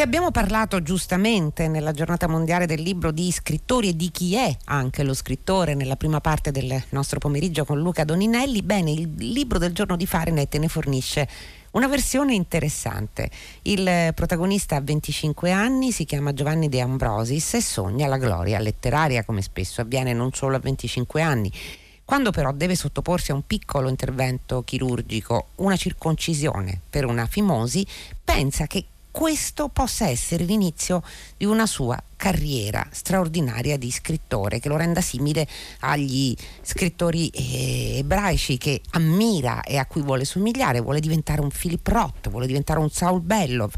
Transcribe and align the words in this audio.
Se 0.00 0.06
abbiamo 0.06 0.30
parlato 0.30 0.82
giustamente 0.82 1.68
nella 1.68 1.92
giornata 1.92 2.26
mondiale 2.26 2.64
del 2.64 2.80
libro 2.80 3.10
di 3.10 3.30
scrittori 3.30 3.90
e 3.90 3.96
di 3.96 4.10
chi 4.10 4.34
è 4.34 4.56
anche 4.64 5.02
lo 5.02 5.12
scrittore 5.12 5.74
nella 5.74 5.96
prima 5.96 6.22
parte 6.22 6.50
del 6.50 6.82
nostro 6.88 7.18
pomeriggio 7.18 7.66
con 7.66 7.80
Luca 7.80 8.04
Doninelli, 8.04 8.62
bene, 8.62 8.92
il 8.92 9.12
libro 9.18 9.58
del 9.58 9.74
giorno 9.74 9.96
di 9.96 10.06
Fahrenheit 10.06 10.56
ne 10.56 10.68
fornisce 10.68 11.28
una 11.72 11.86
versione 11.86 12.32
interessante. 12.32 13.30
Il 13.60 14.12
protagonista 14.14 14.76
ha 14.76 14.80
25 14.80 15.50
anni, 15.50 15.92
si 15.92 16.06
chiama 16.06 16.32
Giovanni 16.32 16.70
De 16.70 16.80
Ambrosis 16.80 17.52
e 17.52 17.60
sogna 17.60 18.06
la 18.06 18.16
gloria 18.16 18.58
letteraria, 18.58 19.22
come 19.22 19.42
spesso 19.42 19.82
avviene 19.82 20.14
non 20.14 20.32
solo 20.32 20.56
a 20.56 20.60
25 20.60 21.20
anni. 21.20 21.52
Quando 22.06 22.30
però 22.30 22.52
deve 22.52 22.74
sottoporsi 22.74 23.32
a 23.32 23.34
un 23.34 23.44
piccolo 23.44 23.90
intervento 23.90 24.62
chirurgico, 24.62 25.48
una 25.56 25.76
circoncisione 25.76 26.80
per 26.88 27.04
una 27.04 27.26
fimosi, 27.26 27.86
pensa 28.24 28.66
che 28.66 28.86
questo 29.10 29.68
possa 29.68 30.06
essere 30.08 30.44
l'inizio 30.44 31.02
di 31.36 31.44
una 31.44 31.66
sua 31.66 32.00
carriera 32.16 32.86
straordinaria 32.90 33.76
di 33.76 33.90
scrittore 33.90 34.60
che 34.60 34.68
lo 34.68 34.76
renda 34.76 35.00
simile 35.00 35.46
agli 35.80 36.34
scrittori 36.62 37.28
eh, 37.28 37.98
ebraici 37.98 38.58
che 38.58 38.80
ammira 38.90 39.62
e 39.62 39.78
a 39.78 39.86
cui 39.86 40.02
vuole 40.02 40.24
somigliare, 40.24 40.80
vuole 40.80 41.00
diventare 41.00 41.40
un 41.40 41.50
Philip 41.50 41.86
Roth, 41.86 42.28
vuole 42.28 42.46
diventare 42.46 42.78
un 42.78 42.90
Saul 42.90 43.20
Bellow. 43.20 43.68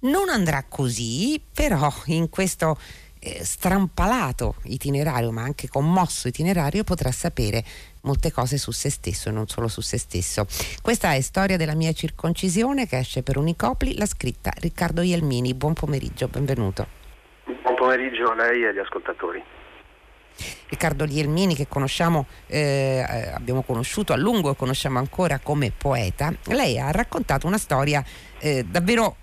Non 0.00 0.28
andrà 0.28 0.64
così, 0.68 1.42
però 1.52 1.92
in 2.06 2.28
questo 2.28 2.78
eh, 3.20 3.44
strampalato 3.44 4.56
itinerario, 4.64 5.30
ma 5.32 5.42
anche 5.42 5.68
commosso 5.68 6.28
itinerario, 6.28 6.84
potrà 6.84 7.10
sapere 7.10 7.64
molte 8.02 8.32
cose 8.32 8.58
su 8.58 8.70
se 8.70 8.90
stesso 8.90 9.28
e 9.28 9.32
non 9.32 9.46
solo 9.48 9.68
su 9.68 9.80
se 9.80 9.98
stesso. 9.98 10.46
Questa 10.82 11.12
è 11.12 11.20
Storia 11.20 11.56
della 11.56 11.74
mia 11.74 11.92
circoncisione 11.92 12.86
che 12.86 12.98
esce 12.98 13.22
per 13.22 13.36
Unicopli, 13.36 13.96
l'ha 13.96 14.06
scritta 14.06 14.52
Riccardo 14.56 15.02
Ielmini. 15.02 15.54
Buon 15.54 15.74
pomeriggio, 15.74 16.28
benvenuto. 16.28 16.86
Buon 17.44 17.76
pomeriggio 17.76 18.30
a 18.30 18.34
lei 18.34 18.62
e 18.62 18.68
agli 18.68 18.78
ascoltatori. 18.78 19.42
Riccardo 20.68 21.04
Lielmini 21.04 21.54
che 21.54 21.66
conosciamo, 21.66 22.26
eh, 22.46 23.32
abbiamo 23.34 23.62
conosciuto 23.62 24.12
a 24.12 24.16
lungo 24.16 24.52
e 24.52 24.56
conosciamo 24.56 24.98
ancora 24.98 25.40
come 25.40 25.72
poeta, 25.76 26.32
lei 26.46 26.78
ha 26.78 26.90
raccontato 26.90 27.46
una 27.46 27.58
storia 27.58 28.04
eh, 28.38 28.64
davvero 28.64 29.16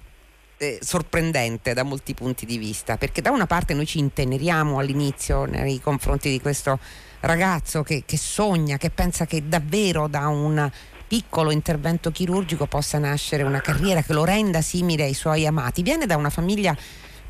eh, 0.58 0.80
sorprendente 0.82 1.74
da 1.74 1.84
molti 1.84 2.14
punti 2.14 2.46
di 2.46 2.58
vista, 2.58 2.98
perché 2.98 3.22
da 3.22 3.32
una 3.32 3.46
parte 3.46 3.74
noi 3.74 3.86
ci 3.86 4.00
inteneriamo 4.00 4.80
all'inizio 4.80 5.46
nei 5.46 5.80
confronti 5.80 6.30
di 6.30 6.40
questo 6.40 6.80
ragazzo 7.22 7.84
che, 7.84 8.04
che 8.06 8.18
sogna, 8.18 8.78
che 8.78 8.90
pensa 8.90 9.26
che 9.26 9.48
davvero 9.48 10.08
da 10.08 10.28
un 10.28 10.70
piccolo 11.08 11.52
intervento 11.52 12.12
chirurgico 12.12 12.66
possa 12.66 12.98
nascere 12.98 13.44
una 13.44 13.62
carriera 13.62 14.02
che 14.02 14.14
lo 14.14 14.26
renda 14.26 14.62
simile 14.62 15.04
ai 15.04 15.14
suoi 15.14 15.46
amati, 15.46 15.82
viene 15.84 16.06
da 16.06 16.18
una 16.18 16.30
famiglia 16.30 16.76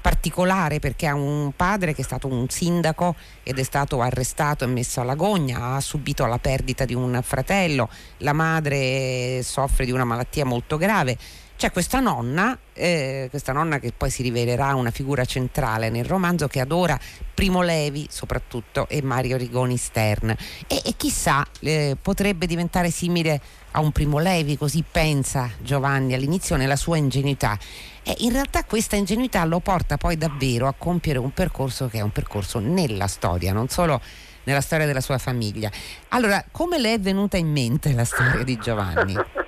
particolare 0.05 0.77
perché 0.77 1.07
ha 1.07 1.15
un 1.15 1.51
padre 1.55 1.95
che 1.95 2.01
è 2.01 2.03
stato 2.03 2.27
un 2.27 2.47
sindaco 2.47 3.15
ed 3.41 3.57
è 3.57 3.63
stato 3.63 4.01
arrestato 4.01 4.63
e 4.63 4.67
messo 4.67 5.01
alla 5.01 5.15
gogna, 5.15 5.73
ha 5.73 5.81
subito 5.81 6.27
la 6.27 6.37
perdita 6.37 6.85
di 6.85 6.93
un 6.93 7.19
fratello, 7.23 7.89
la 8.17 8.33
madre 8.33 9.41
soffre 9.41 9.83
di 9.83 9.91
una 9.91 10.03
malattia 10.03 10.45
molto 10.45 10.77
grave. 10.77 11.17
C'è 11.58 11.72
questa 11.72 12.02
nonna, 12.02 12.58
eh, 12.73 13.28
questa 13.30 13.53
nonna 13.53 13.80
che 13.80 13.94
poi 13.95 14.09
si 14.09 14.22
rivelerà 14.22 14.75
una 14.75 14.92
figura 14.92 15.23
centrale 15.23 15.89
nel 15.89 16.03
romanzo 16.03 16.48
che 16.50 16.59
adora 16.59 17.00
Primo 17.34 17.61
Levi 17.61 18.08
soprattutto 18.09 18.89
e 18.89 19.02
Mario 19.02 19.38
Rigoni 19.38 19.78
Stern 19.78 20.31
e, 20.31 20.81
e 20.83 20.94
chissà 20.98 21.45
eh, 21.61 21.95
potrebbe 22.02 22.45
diventare 22.45 22.92
simile 22.92 23.39
a 23.72 23.80
un 23.80 23.94
Primo 23.94 24.20
Levi, 24.20 24.58
così 24.58 24.83
pensa 24.89 25.50
Giovanni 25.61 26.14
all'inizio 26.14 26.58
nella 26.58 26.76
sua 26.76 26.98
ingenuità 26.98 27.58
e 28.03 28.14
in 28.20 28.33
realtà 28.33 28.66
questa 28.66 28.98
ingenuità 28.98 29.45
lo 29.45 29.59
porta 29.59 29.95
poi 29.95 30.17
davvero 30.17 30.67
a 30.67 30.73
compiere 30.78 31.20
un 31.20 31.31
percorso 31.31 31.88
che 31.88 32.00
è 32.00 32.02
un 32.02 32.11
percorso 32.11 32.59
nella 32.59 33.08
storia, 33.08 33.53
non 33.53 33.70
solo 33.70 34.02
nella 34.44 34.61
storia 34.61 34.86
della 34.86 35.02
sua 35.02 35.17
famiglia. 35.17 35.72
Allora, 36.09 36.44
come 36.52 36.80
le 36.80 36.95
è 36.95 36.99
venuta 36.99 37.38
in 37.38 37.48
mente 37.48 37.94
la 37.94 38.05
storia 38.05 38.44
di 38.44 38.58
Giovanni? 38.58 39.15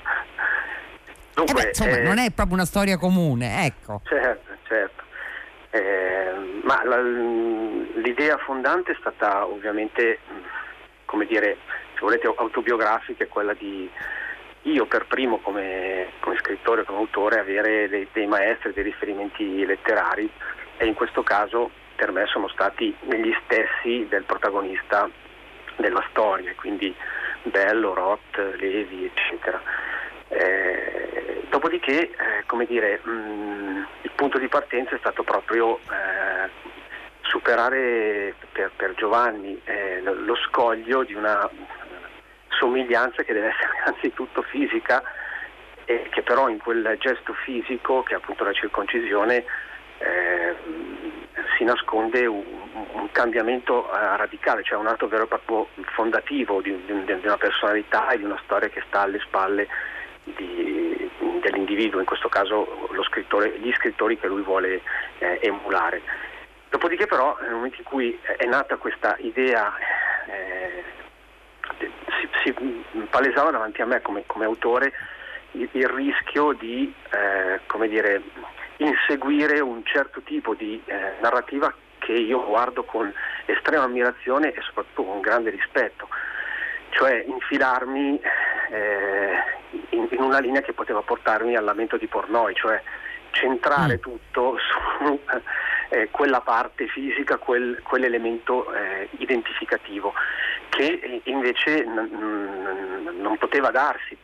Dunque, 1.37 1.59
eh 1.59 1.63
beh, 1.65 1.67
insomma, 1.67 1.97
eh, 1.97 2.01
non 2.01 2.17
è 2.17 2.31
proprio 2.31 2.55
una 2.55 2.65
storia 2.65 2.97
comune, 2.97 3.65
ecco. 3.67 4.01
Certo, 4.05 4.53
certo. 4.63 5.03
Eh, 5.69 6.61
ma 6.63 6.83
la, 6.83 6.99
l'idea 6.99 8.37
fondante 8.37 8.93
è 8.93 8.95
stata 8.99 9.45
ovviamente, 9.45 10.17
come 11.05 11.27
dire, 11.27 11.57
se 11.93 11.99
volete, 11.99 12.25
autobiografica, 12.25 13.23
è 13.23 13.27
quella 13.27 13.53
di 13.53 13.87
io 14.63 14.87
per 14.87 15.05
primo 15.05 15.37
come, 15.37 16.07
come 16.21 16.37
scrittore, 16.39 16.83
come 16.85 16.97
autore, 16.97 17.39
avere 17.39 17.87
dei, 17.87 18.07
dei, 18.11 18.25
maestri, 18.25 18.73
dei 18.73 18.83
riferimenti 18.83 19.63
letterari 19.63 20.27
e 20.77 20.87
in 20.87 20.95
questo 20.95 21.21
caso 21.21 21.69
per 21.95 22.11
me 22.11 22.25
sono 22.25 22.47
stati 22.47 22.95
gli 23.01 23.35
stessi 23.43 24.07
del 24.09 24.23
protagonista 24.23 25.07
della 25.75 26.03
storia, 26.09 26.51
quindi 26.55 26.93
Bello, 27.43 27.93
Roth, 27.93 28.55
Levi, 28.57 29.05
eccetera. 29.05 29.61
Eh, 30.29 31.06
dopodiché, 31.57 32.11
eh, 32.11 32.43
come 32.45 32.65
dire, 32.65 32.99
mh, 33.01 33.87
il 34.03 34.11
punto 34.13 34.37
di 34.37 34.47
partenza 34.47 34.95
è 34.95 34.99
stato 34.99 35.23
proprio 35.23 35.79
eh, 35.79 36.49
superare 37.21 38.35
per, 38.51 38.71
per 38.75 38.93
Giovanni 38.93 39.59
eh, 39.65 40.01
lo 40.01 40.35
scoglio 40.35 41.03
di 41.03 41.15
una 41.15 41.49
somiglianza 42.49 43.23
che 43.23 43.33
deve 43.33 43.47
essere 43.47 43.71
anzitutto 43.91 44.43
fisica 44.43 45.01
e 45.85 46.07
che 46.11 46.21
però 46.21 46.47
in 46.47 46.59
quel 46.59 46.95
gesto 46.99 47.33
fisico 47.33 48.03
che 48.03 48.13
è 48.13 48.17
appunto 48.17 48.43
la 48.43 48.53
circoncisione 48.53 49.43
eh, 49.97 50.55
si 51.57 51.63
nasconde 51.63 52.27
un, 52.27 52.43
un 52.91 53.11
cambiamento 53.11 53.91
eh, 53.91 54.17
radicale, 54.17 54.61
cioè 54.63 54.77
un 54.77 54.87
atto 54.87 55.07
vero 55.07 55.23
e 55.23 55.27
proprio 55.27 55.69
fondativo 55.95 56.61
di, 56.61 56.69
di, 56.85 57.03
di, 57.03 57.25
una 57.25 57.37
personalità 57.37 58.09
e 58.09 58.17
di 58.17 58.25
una 58.25 58.39
storia 58.43 58.69
che 58.69 58.83
sta 58.87 59.01
alle 59.01 59.19
spalle 59.21 59.67
di, 60.35 61.09
dell'individuo, 61.41 61.99
in 61.99 62.05
questo 62.05 62.29
caso 62.29 62.89
gli 62.91 63.73
scrittori 63.73 64.17
che 64.17 64.27
lui 64.27 64.41
vuole 64.41 64.81
eh, 65.19 65.39
emulare. 65.41 66.01
Dopodiché 66.69 67.05
però 67.05 67.37
nel 67.41 67.51
momento 67.51 67.77
in 67.77 67.83
cui 67.85 68.19
è 68.21 68.45
nata 68.45 68.75
questa 68.75 69.15
idea 69.19 69.73
eh, 70.27 70.83
si, 72.19 72.29
si, 72.43 72.53
palesava 73.09 73.51
davanti 73.51 73.81
a 73.81 73.85
me 73.85 74.01
come, 74.01 74.23
come 74.25 74.45
autore 74.45 74.91
il, 75.51 75.69
il, 75.71 75.87
rischio 75.87 76.53
di 76.53 76.93
eh, 77.11 77.87
dire, 77.87 78.21
inseguire 78.77 79.59
un 79.59 79.83
certo 79.85 80.21
tipo 80.21 80.53
di 80.53 80.81
eh, 80.85 81.13
narrativa 81.21 81.73
che 81.99 82.13
io 82.13 82.45
guardo 82.45 82.83
con 82.83 83.11
estrema 83.45 83.83
ammirazione 83.83 84.51
e 84.51 84.61
soprattutto 84.61 85.03
con 85.03 85.19
grande 85.21 85.49
rispetto, 85.49 86.07
cioè 86.89 87.23
infilarmi 87.25 88.19
eh, 88.69 89.37
in, 89.89 90.07
in, 90.11 90.21
una 90.21 90.39
linea 90.39 90.61
che 90.61 90.73
poteva 90.73 91.01
portarmi 91.01 91.55
al 91.55 91.63
lamento 91.63 91.97
di 91.97 92.07
Pornoi, 92.07 92.53
cioè 92.55 92.81
centrare 93.31 93.95
mm. 93.95 93.99
tutto 93.99 94.57
su 94.57 95.19
eh, 95.89 96.09
quella 96.09 96.41
parte 96.41 96.87
fisica, 96.87 97.37
quel, 97.37 97.81
quell'elemento 97.83 98.73
eh, 98.73 99.09
identificativo 99.17 100.13
che 100.69 101.21
invece 101.23 101.83
n- 101.85 103.15
non 103.19 103.37
poteva 103.37 103.71
darsi, 103.71 104.17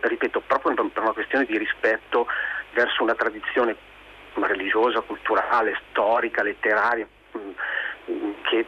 ripeto, 0.00 0.42
proprio 0.46 0.74
per 0.74 1.02
una 1.02 1.12
questione 1.12 1.44
di 1.44 1.56
rispetto 1.56 2.26
verso 2.72 3.02
una 3.02 3.14
tradizione 3.14 3.76
religiosa, 4.34 5.00
culturale, 5.00 5.78
storica, 5.90 6.42
letteraria, 6.42 7.06
che 8.42 8.66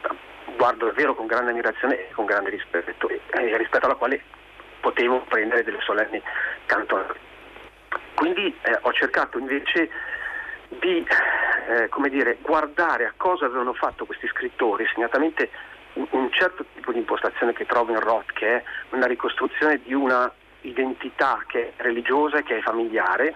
guardo 0.55 0.85
davvero 0.87 1.15
con 1.15 1.27
grande 1.27 1.51
ammirazione 1.51 2.09
e 2.09 2.11
con 2.13 2.25
grande 2.25 2.49
rispetto, 2.49 3.07
e 3.09 3.57
rispetto 3.57 3.85
alla 3.85 3.95
quale 3.95 4.23
potevo 4.81 5.21
prendere 5.29 5.63
delle 5.63 5.79
solenni 5.81 6.21
cantonate. 6.65 7.19
Quindi 8.15 8.53
eh, 8.63 8.77
ho 8.81 8.91
cercato 8.91 9.37
invece 9.37 9.89
di 10.67 11.05
eh, 11.67 12.09
dire, 12.09 12.37
guardare 12.41 13.05
a 13.05 13.13
cosa 13.15 13.45
avevano 13.45 13.73
fatto 13.73 14.05
questi 14.05 14.27
scrittori, 14.27 14.85
segnatamente 14.93 15.49
un 15.93 16.31
certo 16.31 16.65
tipo 16.73 16.91
di 16.91 16.99
impostazione 16.99 17.53
che 17.53 17.65
trovo 17.65 17.91
in 17.91 17.99
Roth, 17.99 18.31
che 18.33 18.57
è 18.57 18.63
una 18.91 19.07
ricostruzione 19.07 19.81
di 19.83 19.93
una 19.93 20.31
identità 20.61 21.43
che 21.47 21.73
è 21.75 21.81
religiosa 21.81 22.37
e 22.37 22.43
che 22.43 22.57
è 22.57 22.61
familiare, 22.61 23.35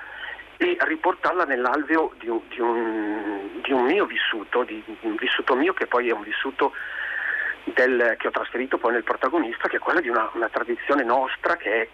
e 0.57 0.77
riportarla 0.79 1.43
nell'alveo 1.43 2.13
di 2.17 2.29
un, 2.29 2.39
di 2.47 2.59
un, 2.61 3.61
di 3.61 3.71
un 3.73 3.83
mio 3.83 4.05
vissuto, 4.05 4.63
di, 4.63 4.81
di, 4.85 4.97
un 5.01 5.15
vissuto 5.15 5.53
mio 5.55 5.73
che 5.73 5.85
poi 5.85 6.07
è 6.07 6.13
un 6.13 6.21
vissuto 6.21 6.71
del, 7.65 8.15
che 8.17 8.27
ho 8.27 8.31
trasferito 8.31 8.77
poi 8.77 8.93
nel 8.93 9.03
protagonista, 9.03 9.67
che 9.67 9.77
è 9.77 9.79
quella 9.79 10.01
di 10.01 10.09
una, 10.09 10.29
una 10.33 10.49
tradizione 10.49 11.03
nostra 11.03 11.57
che 11.57 11.81
è 11.81 11.87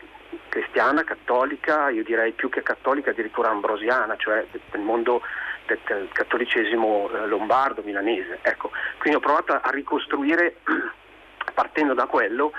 cristiana, 0.50 1.04
cattolica, 1.04 1.90
io 1.90 2.04
direi 2.04 2.34
più 2.34 2.50
che 2.50 2.62
cattolica 2.62 3.12
addirittura 3.12 3.50
ambrosiana, 3.50 4.16
cioè 4.18 4.46
del 4.72 4.82
mondo 4.82 5.22
del 5.66 6.10
cattolicesimo 6.12 7.10
eh, 7.10 7.28
lombardo, 7.28 7.82
milanese. 7.84 8.40
Ecco, 8.42 8.72
quindi 8.98 9.18
ho 9.18 9.22
provato 9.22 9.54
a 9.54 9.70
ricostruire, 9.72 10.58
partendo 11.54 11.94
da 11.94 12.06
quello, 12.06 12.52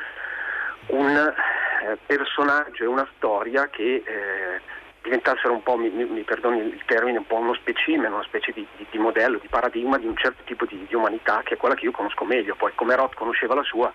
un 0.87 1.17
eh, 1.17 1.99
personaggio 2.07 2.85
e 2.85 2.87
una 2.87 3.07
storia 3.17 3.69
che 3.69 4.03
eh, 4.05 4.61
diventassero 5.03 5.53
un 5.53 5.63
po', 5.63 5.77
mi, 5.77 5.91
mi, 5.91 6.23
perdoni 6.23 6.61
il 6.61 6.83
termine, 6.87 7.19
un 7.19 7.27
po' 7.27 7.37
uno 7.37 7.55
specimen, 7.55 8.13
una 8.13 8.23
specie 8.23 8.53
di, 8.53 8.67
di, 8.77 8.87
di 8.89 8.99
modello, 8.99 9.39
di 9.39 9.49
paradigma 9.49 9.99
di 9.99 10.07
un 10.07 10.17
certo 10.17 10.43
tipo 10.45 10.65
di, 10.65 10.87
di, 10.89 10.95
umanità 10.95 11.43
che 11.45 11.55
è 11.55 11.57
quella 11.57 11.75
che 11.75 11.85
io 11.85 11.91
conosco 11.91 12.25
meglio. 12.25 12.55
Poi 12.55 12.73
come 12.75 12.95
Roth 12.95 13.15
conosceva 13.15 13.55
la 13.55 13.65
sua, 13.65 13.91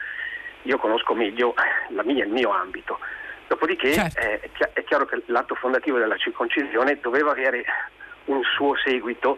io 0.63 0.77
conosco 0.77 1.13
meglio 1.13 1.56
la 1.89 2.04
mia, 2.04 2.25
il 2.25 2.31
mio 2.31 2.51
ambito. 2.51 3.00
Dopodiché 3.48 3.94
certo. 3.94 4.19
eh, 4.19 4.50
è 4.74 4.83
chiaro 4.83 5.06
che 5.06 5.24
l'atto 5.27 5.56
fondativo 5.56 5.98
della 5.98 6.18
circoncisione 6.18 7.00
doveva 7.00 7.31
avere 7.31 7.63
un 8.25 8.44
suo 8.44 8.75
seguito 8.75 9.38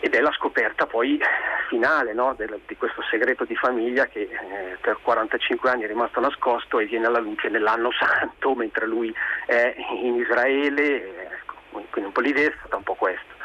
ed 0.00 0.14
è 0.14 0.20
la 0.20 0.32
scoperta 0.32 0.86
poi 0.86 1.20
finale 1.68 2.12
no, 2.12 2.34
del, 2.36 2.60
di 2.66 2.76
questo 2.76 3.02
segreto 3.10 3.44
di 3.44 3.54
famiglia 3.54 4.06
che 4.06 4.22
eh, 4.22 4.76
per 4.80 4.98
45 5.02 5.70
anni 5.70 5.82
è 5.84 5.86
rimasto 5.86 6.18
nascosto 6.20 6.80
e 6.80 6.86
viene 6.86 7.06
alla 7.06 7.20
luce 7.20 7.48
nell'anno 7.48 7.90
santo 7.98 8.54
mentre 8.54 8.86
lui 8.86 9.14
è 9.46 9.74
in 10.02 10.16
Israele, 10.16 11.30
ecco, 11.32 11.54
quindi 11.70 12.08
un 12.08 12.12
po' 12.12 12.20
l'idea 12.20 12.48
è 12.48 12.54
stata 12.58 12.76
un 12.76 12.82
po' 12.82 12.94
questa. 12.94 13.36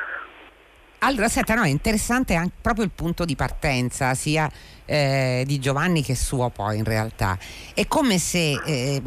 Allora, 0.99 1.27
senta, 1.27 1.53
no, 1.53 1.63
è 1.63 1.67
interessante 1.67 2.33
anche 2.33 2.53
proprio 2.61 2.85
il 2.85 2.91
punto 2.95 3.25
di 3.25 3.35
partenza, 3.35 4.13
sia 4.13 4.49
eh, 4.85 5.43
di 5.45 5.59
Giovanni 5.59 6.01
che 6.01 6.15
suo 6.15 6.49
poi 6.49 6.77
in 6.77 6.85
realtà. 6.85 7.37
È 7.73 7.85
come 7.87 8.17
se 8.17 8.53
eh, 8.65 9.01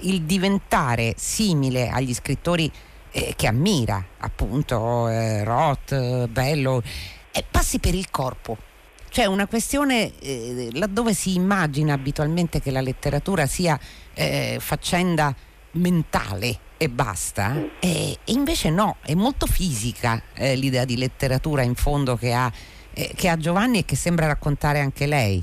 il 0.00 0.22
diventare 0.22 1.14
simile 1.16 1.88
agli 1.88 2.12
scrittori 2.12 2.70
eh, 3.12 3.32
che 3.34 3.46
ammira, 3.46 4.04
appunto 4.18 5.08
eh, 5.08 5.42
Roth, 5.42 6.26
Bello, 6.28 6.82
eh, 7.32 7.44
passi 7.50 7.78
per 7.78 7.94
il 7.94 8.10
corpo. 8.10 8.56
Cioè 9.08 9.26
una 9.26 9.46
questione 9.46 10.12
eh, 10.20 10.68
laddove 10.72 11.12
si 11.12 11.34
immagina 11.34 11.92
abitualmente 11.92 12.60
che 12.60 12.70
la 12.70 12.80
letteratura 12.80 13.46
sia 13.46 13.78
eh, 14.14 14.56
faccenda 14.58 15.34
mentale 15.72 16.70
e 16.78 16.88
basta, 16.88 17.54
e, 17.78 18.12
e, 18.24 18.32
invece 18.32 18.70
no, 18.70 18.96
è 19.04 19.14
molto 19.14 19.46
fisica 19.46 20.20
eh, 20.34 20.56
l'idea 20.56 20.84
di 20.84 20.96
letteratura 20.96 21.62
in 21.62 21.74
fondo 21.74 22.16
che 22.16 22.32
ha, 22.32 22.50
che 22.92 23.28
ha 23.28 23.36
Giovanni 23.36 23.78
e 23.78 23.84
che 23.84 23.96
sembra 23.96 24.26
raccontare 24.26 24.80
anche 24.80 25.06
lei. 25.06 25.42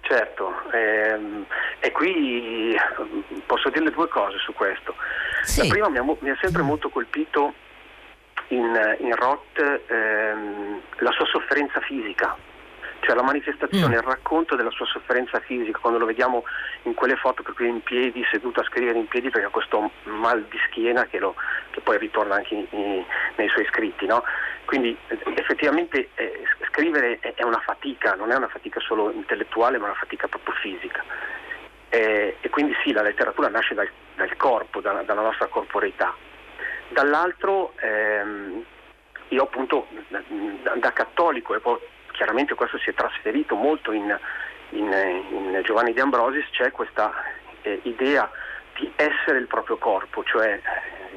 Certo, 0.00 0.52
ehm, 0.72 1.46
e 1.78 1.92
qui 1.92 2.74
posso 3.46 3.70
dirle 3.70 3.90
due 3.90 4.08
cose 4.08 4.38
su 4.38 4.52
questo. 4.52 4.94
Sì. 5.42 5.62
La 5.62 5.68
prima 5.68 5.88
mi 5.88 5.98
ha, 5.98 6.02
mi 6.02 6.30
ha, 6.30 6.38
sempre 6.40 6.62
molto 6.62 6.88
colpito 6.88 7.54
in, 8.50 8.96
in 9.00 9.14
Roth 9.14 9.82
ehm, 9.86 10.80
la 10.98 11.10
sua 11.12 11.26
sofferenza 11.26 11.80
fisica, 11.80 12.36
cioè 13.00 13.14
la 13.14 13.22
manifestazione, 13.22 13.94
mm. 13.94 13.98
il 13.98 14.04
racconto 14.04 14.56
della 14.56 14.70
sua 14.70 14.86
sofferenza 14.86 15.40
fisica, 15.40 15.78
quando 15.78 15.98
lo 15.98 16.06
vediamo 16.06 16.44
in 16.82 16.94
quelle 16.94 17.16
foto 17.16 17.42
per 17.42 17.54
cui 17.54 17.66
è 17.66 17.68
in 17.68 17.82
piedi, 17.82 18.24
seduto 18.30 18.60
a 18.60 18.64
scrivere 18.64 18.98
in 18.98 19.06
piedi 19.06 19.30
perché 19.30 19.46
ha 19.46 19.50
questo 19.50 19.90
mal 20.04 20.44
di 20.44 20.58
schiena 20.68 21.06
che, 21.06 21.18
lo, 21.18 21.34
che 21.70 21.80
poi 21.80 21.98
ritorna 21.98 22.36
anche 22.36 22.54
in, 22.54 22.66
in, 22.70 23.04
nei 23.36 23.48
suoi 23.48 23.66
scritti. 23.66 24.06
No? 24.06 24.22
Quindi 24.64 24.96
effettivamente 25.34 26.10
eh, 26.14 26.42
scrivere 26.68 27.18
è, 27.20 27.34
è, 27.34 27.42
una 27.42 27.60
fatica, 27.60 28.14
non 28.14 28.30
è 28.30 28.36
una 28.36 28.48
fatica 28.48 28.80
solo 28.80 29.10
intellettuale 29.10 29.78
ma 29.78 29.86
una 29.86 29.94
fatica 29.94 30.28
proprio 30.28 30.54
fisica. 30.54 31.02
Eh, 31.88 32.36
e 32.40 32.48
quindi 32.50 32.74
sì, 32.84 32.92
la 32.92 33.02
letteratura 33.02 33.48
nasce 33.48 33.74
dal, 33.74 33.88
dal 34.14 34.36
corpo, 34.36 34.80
da, 34.80 35.02
dalla 35.02 35.22
nostra 35.22 35.46
corporeità. 35.46 36.14
Dall'altro 36.90 37.72
ehm, 37.80 38.64
io 39.28 39.42
appunto 39.42 39.86
da, 40.08 40.22
da, 40.74 40.92
cattolico, 40.92 41.54
e 41.54 41.60
poi 41.60 41.78
chiaramente 42.12 42.54
questo 42.54 42.78
si 42.78 42.90
è 42.90 42.94
trasferito 42.94 43.54
molto 43.54 43.92
in, 43.92 44.16
in, 44.70 44.92
in 44.92 45.60
Giovanni 45.64 45.92
De 45.92 46.00
Ambrosis, 46.00 46.48
c'è 46.50 46.70
questa 46.72 47.12
eh, 47.62 47.80
idea 47.84 48.28
di 48.76 48.92
essere 48.96 49.38
il 49.38 49.46
proprio 49.46 49.76
corpo, 49.76 50.24
cioè 50.24 50.60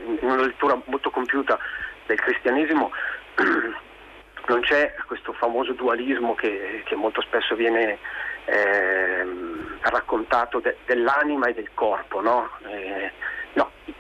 in 0.06 0.20
una 0.22 0.44
lettura 0.44 0.80
molto 0.86 1.10
compiuta 1.10 1.58
del 2.06 2.20
cristianesimo 2.20 2.92
non 4.48 4.62
c'è 4.62 4.94
questo 5.08 5.34
famoso 5.34 5.74
dualismo 5.74 6.36
che, 6.36 6.84
che 6.86 6.96
molto 6.96 7.22
spesso 7.22 7.56
viene 7.56 7.98
eh, 8.46 9.26
raccontato 9.82 10.60
de, 10.60 10.78
dell'anima 10.86 11.48
e 11.48 11.54
del 11.54 11.70
corpo, 11.74 12.22
no? 12.22 12.50
Eh? 12.68 13.12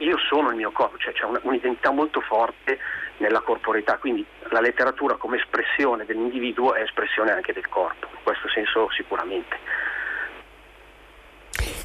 Io 0.03 0.17
sono 0.29 0.49
il 0.49 0.55
mio 0.55 0.71
corpo, 0.71 0.97
cioè 0.97 1.13
c'è 1.13 1.25
un'identità 1.25 1.91
molto 1.91 2.21
forte 2.21 2.77
nella 3.17 3.41
corporeità, 3.41 3.97
quindi 3.97 4.25
la 4.49 4.59
letteratura 4.59 5.15
come 5.15 5.37
espressione 5.37 6.05
dell'individuo 6.05 6.73
è 6.73 6.81
espressione 6.81 7.31
anche 7.31 7.53
del 7.53 7.67
corpo, 7.69 8.07
in 8.11 8.23
questo 8.23 8.49
senso 8.49 8.89
sicuramente. 8.91 9.57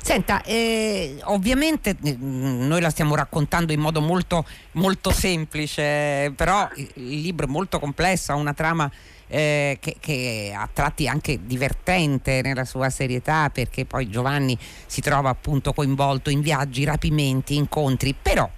Senta, 0.01 0.43
eh, 0.43 1.21
ovviamente 1.25 1.91
eh, 1.91 2.17
noi 2.19 2.81
la 2.81 2.91
stiamo 2.91 3.15
raccontando 3.15 3.73
in 3.73 3.81
modo 3.81 4.01
molto, 4.01 4.45
molto 4.73 5.11
semplice, 5.11 6.33
però 6.35 6.67
il 6.75 6.91
libro 7.21 7.47
è 7.47 7.49
molto 7.49 7.79
complesso, 7.79 8.33
ha 8.33 8.37
una 8.37 8.55
trama 8.55 8.91
eh, 9.29 9.79
che, 9.81 9.97
che, 10.01 10.53
a 10.57 10.69
tratti 10.73 11.07
anche 11.07 11.41
divertente 11.45 12.41
nella 12.43 12.65
sua 12.65 12.91
serietà 12.91 13.51
perché 13.51 13.85
poi 13.85 14.09
Giovanni 14.09 14.59
si 14.87 15.01
trova 15.01 15.31
appunto 15.31 15.73
coinvolto 15.73 16.31
in 16.31 16.41
viaggi, 16.41 16.85
rapimenti, 16.85 17.57
incontri, 17.57 18.15
però 18.21 18.49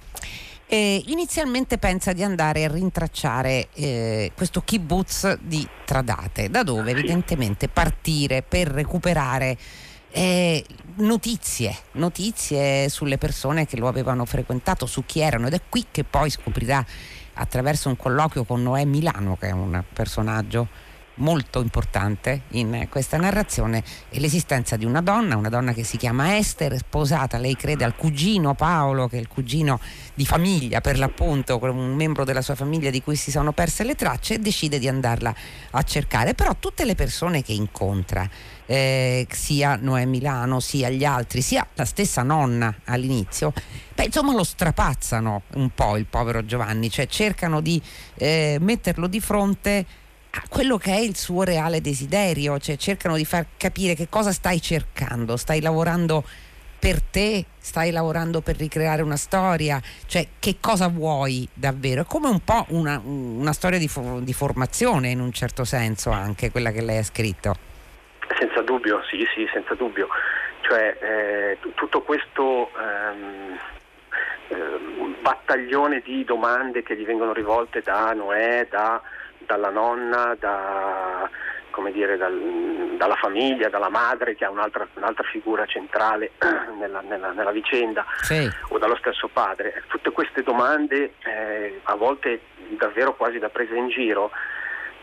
eh, 0.72 1.02
inizialmente 1.08 1.78
pensa 1.78 2.12
di 2.12 2.22
andare 2.22 2.64
a 2.64 2.70
rintracciare 2.70 3.68
eh, 3.74 4.30
questo 4.36 4.62
kibbutz 4.62 5.36
di 5.40 5.66
Tradate, 5.84 6.48
da 6.48 6.62
dove 6.62 6.92
evidentemente 6.92 7.66
partire 7.66 8.42
per 8.42 8.68
recuperare 8.68 9.58
eh, 10.12 10.64
notizie, 10.96 11.76
notizie 11.92 12.88
sulle 12.88 13.18
persone 13.18 13.66
che 13.66 13.76
lo 13.78 13.88
avevano 13.88 14.24
frequentato, 14.24 14.86
su 14.86 15.04
chi 15.04 15.18
erano 15.20 15.48
ed 15.48 15.54
è 15.54 15.60
qui 15.68 15.86
che 15.90 16.04
poi 16.04 16.30
scoprirà 16.30 16.84
attraverso 17.40 17.88
un 17.88 17.96
colloquio 17.96 18.44
con 18.44 18.62
Noè 18.62 18.84
Milano, 18.84 19.36
che 19.38 19.48
è 19.48 19.52
un 19.52 19.82
personaggio 19.92 20.68
molto 21.20 21.60
importante 21.60 22.42
in 22.52 22.86
questa 22.88 23.16
narrazione 23.16 23.82
è 24.08 24.18
l'esistenza 24.18 24.76
di 24.76 24.84
una 24.84 25.00
donna, 25.00 25.36
una 25.36 25.48
donna 25.48 25.72
che 25.72 25.84
si 25.84 25.96
chiama 25.96 26.36
Esther, 26.36 26.76
sposata, 26.76 27.38
lei 27.38 27.56
crede 27.56 27.84
al 27.84 27.94
cugino 27.94 28.54
Paolo, 28.54 29.08
che 29.08 29.16
è 29.16 29.20
il 29.20 29.28
cugino 29.28 29.80
di 30.14 30.24
famiglia 30.24 30.80
per 30.80 30.98
l'appunto, 30.98 31.58
un 31.62 31.94
membro 31.94 32.24
della 32.24 32.42
sua 32.42 32.54
famiglia 32.54 32.90
di 32.90 33.02
cui 33.02 33.16
si 33.16 33.30
sono 33.30 33.52
perse 33.52 33.84
le 33.84 33.94
tracce 33.94 34.34
e 34.34 34.38
decide 34.38 34.78
di 34.78 34.88
andarla 34.88 35.34
a 35.72 35.82
cercare. 35.82 36.34
Però 36.34 36.56
tutte 36.58 36.84
le 36.84 36.94
persone 36.94 37.42
che 37.42 37.52
incontra, 37.52 38.28
eh, 38.70 39.26
sia 39.28 39.74
Noè 39.74 40.04
Milano, 40.04 40.60
sia 40.60 40.90
gli 40.90 41.04
altri, 41.04 41.42
sia 41.42 41.66
la 41.74 41.84
stessa 41.84 42.22
nonna 42.22 42.72
all'inizio, 42.84 43.52
beh, 43.96 44.04
insomma 44.04 44.32
lo 44.32 44.44
strapazzano 44.44 45.42
un 45.54 45.70
po' 45.74 45.96
il 45.96 46.06
povero 46.06 46.44
Giovanni, 46.46 46.88
cioè 46.88 47.08
cercano 47.08 47.60
di 47.60 47.82
eh, 48.14 48.58
metterlo 48.60 49.08
di 49.08 49.18
fronte 49.18 49.84
a 50.30 50.42
quello 50.48 50.78
che 50.78 50.92
è 50.92 51.00
il 51.00 51.16
suo 51.16 51.42
reale 51.42 51.80
desiderio, 51.80 52.60
cioè 52.60 52.76
cercano 52.76 53.16
di 53.16 53.24
far 53.24 53.44
capire 53.56 53.94
che 53.94 54.08
cosa 54.08 54.30
stai 54.30 54.62
cercando, 54.62 55.36
stai 55.36 55.60
lavorando 55.60 56.24
per 56.78 57.02
te, 57.02 57.46
stai 57.58 57.90
lavorando 57.90 58.40
per 58.40 58.56
ricreare 58.56 59.02
una 59.02 59.16
storia, 59.16 59.82
cioè 60.06 60.28
che 60.38 60.58
cosa 60.60 60.86
vuoi 60.86 61.48
davvero? 61.52 62.02
È 62.02 62.06
come 62.06 62.28
un 62.28 62.44
po' 62.44 62.66
una, 62.68 63.02
una 63.04 63.52
storia 63.52 63.80
di, 63.80 63.90
di, 64.20 64.32
formazione 64.32 65.10
in 65.10 65.18
un 65.18 65.32
certo 65.32 65.64
senso 65.64 66.10
anche 66.10 66.52
quella 66.52 66.70
che 66.70 66.82
lei 66.82 66.98
ha 66.98 67.04
scritto. 67.04 67.69
Senza 68.38 68.62
dubbio, 68.62 69.02
sì, 69.08 69.26
sì, 69.34 69.48
senza 69.52 69.74
dubbio. 69.74 70.08
Cioè 70.60 70.96
eh, 71.00 71.58
t- 71.60 71.74
tutto 71.74 72.02
questo 72.02 72.70
ehm, 72.78 73.58
eh, 74.48 75.16
battaglione 75.20 76.00
di 76.00 76.24
domande 76.24 76.82
che 76.82 76.96
gli 76.96 77.04
vengono 77.04 77.32
rivolte 77.32 77.80
da 77.82 78.12
Noè, 78.12 78.66
da 78.70 79.00
dalla 79.50 79.70
nonna, 79.70 80.36
da, 80.38 81.28
dire, 81.92 82.16
dal, 82.16 82.94
dalla 82.96 83.16
famiglia, 83.16 83.68
dalla 83.68 83.88
madre 83.88 84.36
che 84.36 84.44
ha 84.44 84.50
un'altra, 84.50 84.86
un'altra 84.94 85.24
figura 85.24 85.66
centrale 85.66 86.32
nella, 86.78 87.00
nella, 87.00 87.32
nella 87.32 87.50
vicenda 87.50 88.04
sì. 88.20 88.48
o 88.68 88.78
dallo 88.78 88.96
stesso 88.96 89.28
padre. 89.28 89.82
Tutte 89.88 90.10
queste 90.10 90.42
domande, 90.42 91.14
eh, 91.24 91.80
a 91.82 91.94
volte 91.96 92.42
davvero 92.78 93.14
quasi 93.14 93.38
da 93.38 93.48
presa 93.48 93.74
in 93.74 93.88
giro, 93.88 94.30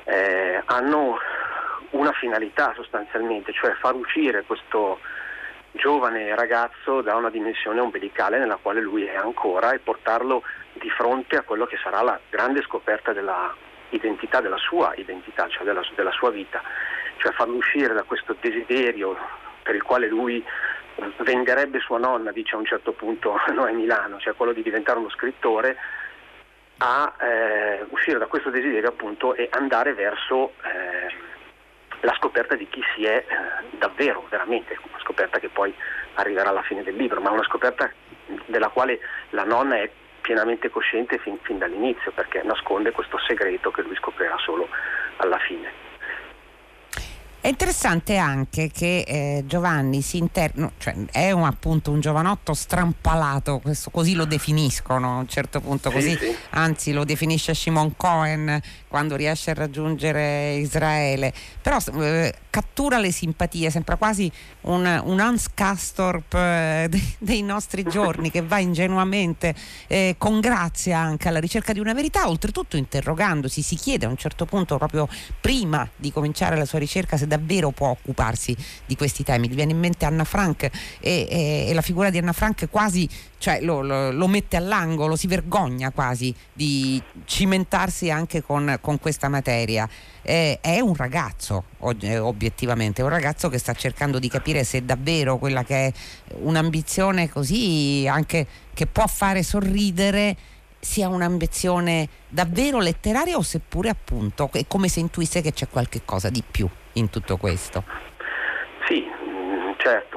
eh, 0.06 0.62
hanno 0.66 1.18
una 1.92 2.12
finalità 2.12 2.74
sostanzialmente, 2.76 3.54
cioè 3.54 3.74
far 3.74 3.96
uscire 3.96 4.44
questo 4.44 5.00
giovane 5.72 6.36
ragazzo 6.36 7.02
da 7.02 7.16
una 7.16 7.30
dimensione 7.30 7.80
ombelicale 7.80 8.40
nella 8.40 8.58
quale 8.58 8.82
lui 8.82 9.06
è 9.06 9.16
ancora 9.16 9.74
e 9.74 9.80
portarlo 9.80 10.44
di 10.74 10.90
fronte 10.90 11.38
a 11.38 11.44
quello 11.44 11.66
che 11.66 11.78
sarà 11.82 12.02
la 12.02 12.20
grande 12.30 12.62
scoperta 12.64 13.14
della, 13.14 13.54
identità 13.90 14.42
della 14.42 14.58
sua 14.58 14.94
identità, 14.96 15.48
cioè 15.48 15.64
della, 15.64 15.82
della 15.96 16.12
sua 16.12 16.32
vita, 16.32 16.62
cioè 17.18 17.32
farlo 17.34 17.56
uscire 17.56 17.94
da 17.94 18.04
questo 18.04 18.36
desiderio 18.40 19.16
per 19.64 19.76
il 19.76 19.84
quale 19.84 20.08
lui 20.08 20.44
venderebbe 21.18 21.80
sua 21.80 22.00
nonna, 22.00 22.32
dice 22.32 22.56
a 22.56 22.60
un 22.60 22.66
certo 22.66 22.92
punto 22.92 23.36
Noè 23.54 23.72
Milano, 23.72 24.20
cioè 24.20 24.36
quello 24.36 24.54
di 24.54 24.64
diventare 24.64 25.00
uno 25.00 25.10
scrittore, 25.10 25.78
a 26.80 27.16
eh, 27.20 27.86
uscire 27.90 28.20
da 28.20 28.28
questo 28.28 28.50
desiderio 28.50 28.90
appunto 28.90 29.34
e 29.34 29.50
andare 29.52 29.94
verso 29.94 30.54
eh, 30.64 31.12
la 32.02 32.14
scoperta 32.18 32.56
di 32.56 32.68
chi 32.70 32.82
si 32.96 33.06
è 33.06 33.18
eh, 33.18 33.78
davvero, 33.78 34.26
veramente, 34.30 34.78
una 34.88 35.00
scoperta 35.00 35.40
che 35.40 35.50
poi 35.50 35.74
arriverà 36.16 36.50
alla 36.50 36.64
fine 36.64 36.84
del 36.84 36.96
libro, 36.96 37.22
ma 37.22 37.32
una 37.32 37.44
scoperta 37.44 37.92
della 38.46 38.70
quale 38.70 39.00
la 39.32 39.44
nonna 39.44 39.78
è 39.78 39.90
pienamente 40.22 40.70
cosciente 40.70 41.18
fin, 41.20 41.38
fin 41.44 41.58
dall'inizio 41.58 42.12
perché 42.12 42.42
nasconde 42.44 42.92
questo 42.92 43.18
segreto 43.26 43.72
che 43.72 43.82
lui 43.82 43.96
scoprirà 43.96 44.36
solo 44.38 44.68
alla 45.18 45.40
fine. 45.40 45.86
È 47.40 47.48
interessante 47.50 48.18
anche 48.18 48.70
che 48.70 49.06
eh, 49.08 49.44
Giovanni 49.46 50.02
si 50.02 50.18
interno, 50.18 50.74
cioè 50.80 50.94
è 51.14 51.32
un, 51.32 51.44
appunto 51.44 51.92
un 51.92 52.02
giovanotto 52.02 52.54
strampalato, 52.54 53.60
questo, 53.60 53.90
così 53.90 54.16
lo 54.16 54.26
definiscono 54.26 55.16
a 55.16 55.20
un 55.20 55.28
certo 55.30 55.62
punto, 55.62 55.90
così, 55.90 56.10
sì, 56.18 56.26
sì. 56.26 56.38
anzi 56.50 56.92
lo 56.92 57.06
definisce 57.06 57.54
Shimon 57.54 57.96
Cohen 57.96 58.60
quando 58.88 59.16
riesce 59.16 59.52
a 59.52 59.54
raggiungere 59.54 60.56
Israele, 60.56 61.34
però 61.62 61.78
eh, 62.00 62.34
cattura 62.50 62.98
le 62.98 63.12
simpatie, 63.12 63.70
sembra 63.70 63.96
quasi 63.96 64.32
un, 64.62 65.02
un 65.06 65.20
Hans 65.20 65.48
Castorp 65.54 66.34
eh, 66.34 66.90
dei, 67.20 67.42
nostri 67.42 67.84
giorni 67.84 68.32
che 68.32 68.42
va 68.42 68.60
ingenuamente 68.60 69.54
eh, 69.88 70.16
con 70.18 70.40
grazia 70.40 70.98
anche 70.98 71.28
alla 71.28 71.40
ricerca 71.40 71.74
di 71.74 71.80
una 71.80 71.94
verità, 71.94 72.28
oltretutto 72.30 72.78
interrogandosi, 72.78 73.62
si 73.62 73.76
chiede 73.76 74.06
a 74.06 74.10
un 74.10 74.18
certo 74.18 74.46
punto 74.46 74.78
proprio 74.78 75.08
prima 75.40 75.88
di 75.96 76.12
cominciare 76.12 76.58
la 76.58 76.66
sua 76.66 76.80
ricerca 76.80 77.18
se 77.18 77.28
davvero 77.28 77.72
può 77.72 77.90
occuparsi 77.90 78.56
di 78.86 78.96
questi 78.96 79.24
temi. 79.24 79.50
Gli 79.50 79.56
viene 79.56 79.72
in 79.72 79.80
mente 79.80 80.06
Anna 80.06 80.24
Frank 80.24 80.64
e, 80.64 80.72
e, 81.00 81.66
e 81.68 81.74
la 81.74 81.82
figura 81.82 82.10
di 82.10 82.18
Anna 82.18 82.34
Frank 82.34 82.70
quasi 82.70 83.08
cioè, 83.38 83.62
lo, 83.62 83.82
lo, 83.82 84.12
lo, 84.12 84.28
mette 84.28 84.58
all'angolo, 84.58 85.16
si 85.16 85.28
vergogna 85.28 85.92
quasi 85.92 86.34
di 86.52 87.02
cimentarsi 87.26 88.10
anche 88.10 88.42
con, 88.42 88.78
con 88.82 89.00
questa 89.00 89.30
materia. 89.30 89.88
Eh, 90.22 90.60
è 90.62 90.80
un 90.80 90.96
ragazzo, 90.96 91.66
obiettivamente, 91.80 93.02
è 93.02 93.04
un 93.04 93.12
ragazzo 93.12 93.50
che 93.50 93.58
sta 93.58 93.74
cercando 93.74 94.20
di 94.20 94.28
capire 94.28 94.64
se 94.64 94.84
davvero 94.84 95.38
quella 95.38 95.64
che 95.64 95.88
è 95.88 95.94
un'ambizione 96.40 97.30
così 97.30 98.08
anche 98.10 98.46
che 98.74 98.88
può 98.88 99.08
fare 99.08 99.44
sorridere 99.44 100.36
sia 100.80 101.08
un'ambizione 101.08 102.08
davvero 102.28 102.80
letteraria 102.80 103.36
o 103.36 103.42
seppure 103.42 103.90
appunto 103.90 104.50
è 104.54 104.66
come 104.68 104.88
se 104.88 105.00
intuisse 105.00 105.42
che 105.42 105.52
c'è 105.52 105.68
qualche 105.68 106.02
cosa 106.06 106.30
di 106.30 106.44
più 106.50 106.68
in 106.94 107.10
tutto 107.10 107.38
questo. 107.38 107.84
Sì, 108.88 109.04
certo, 109.78 110.17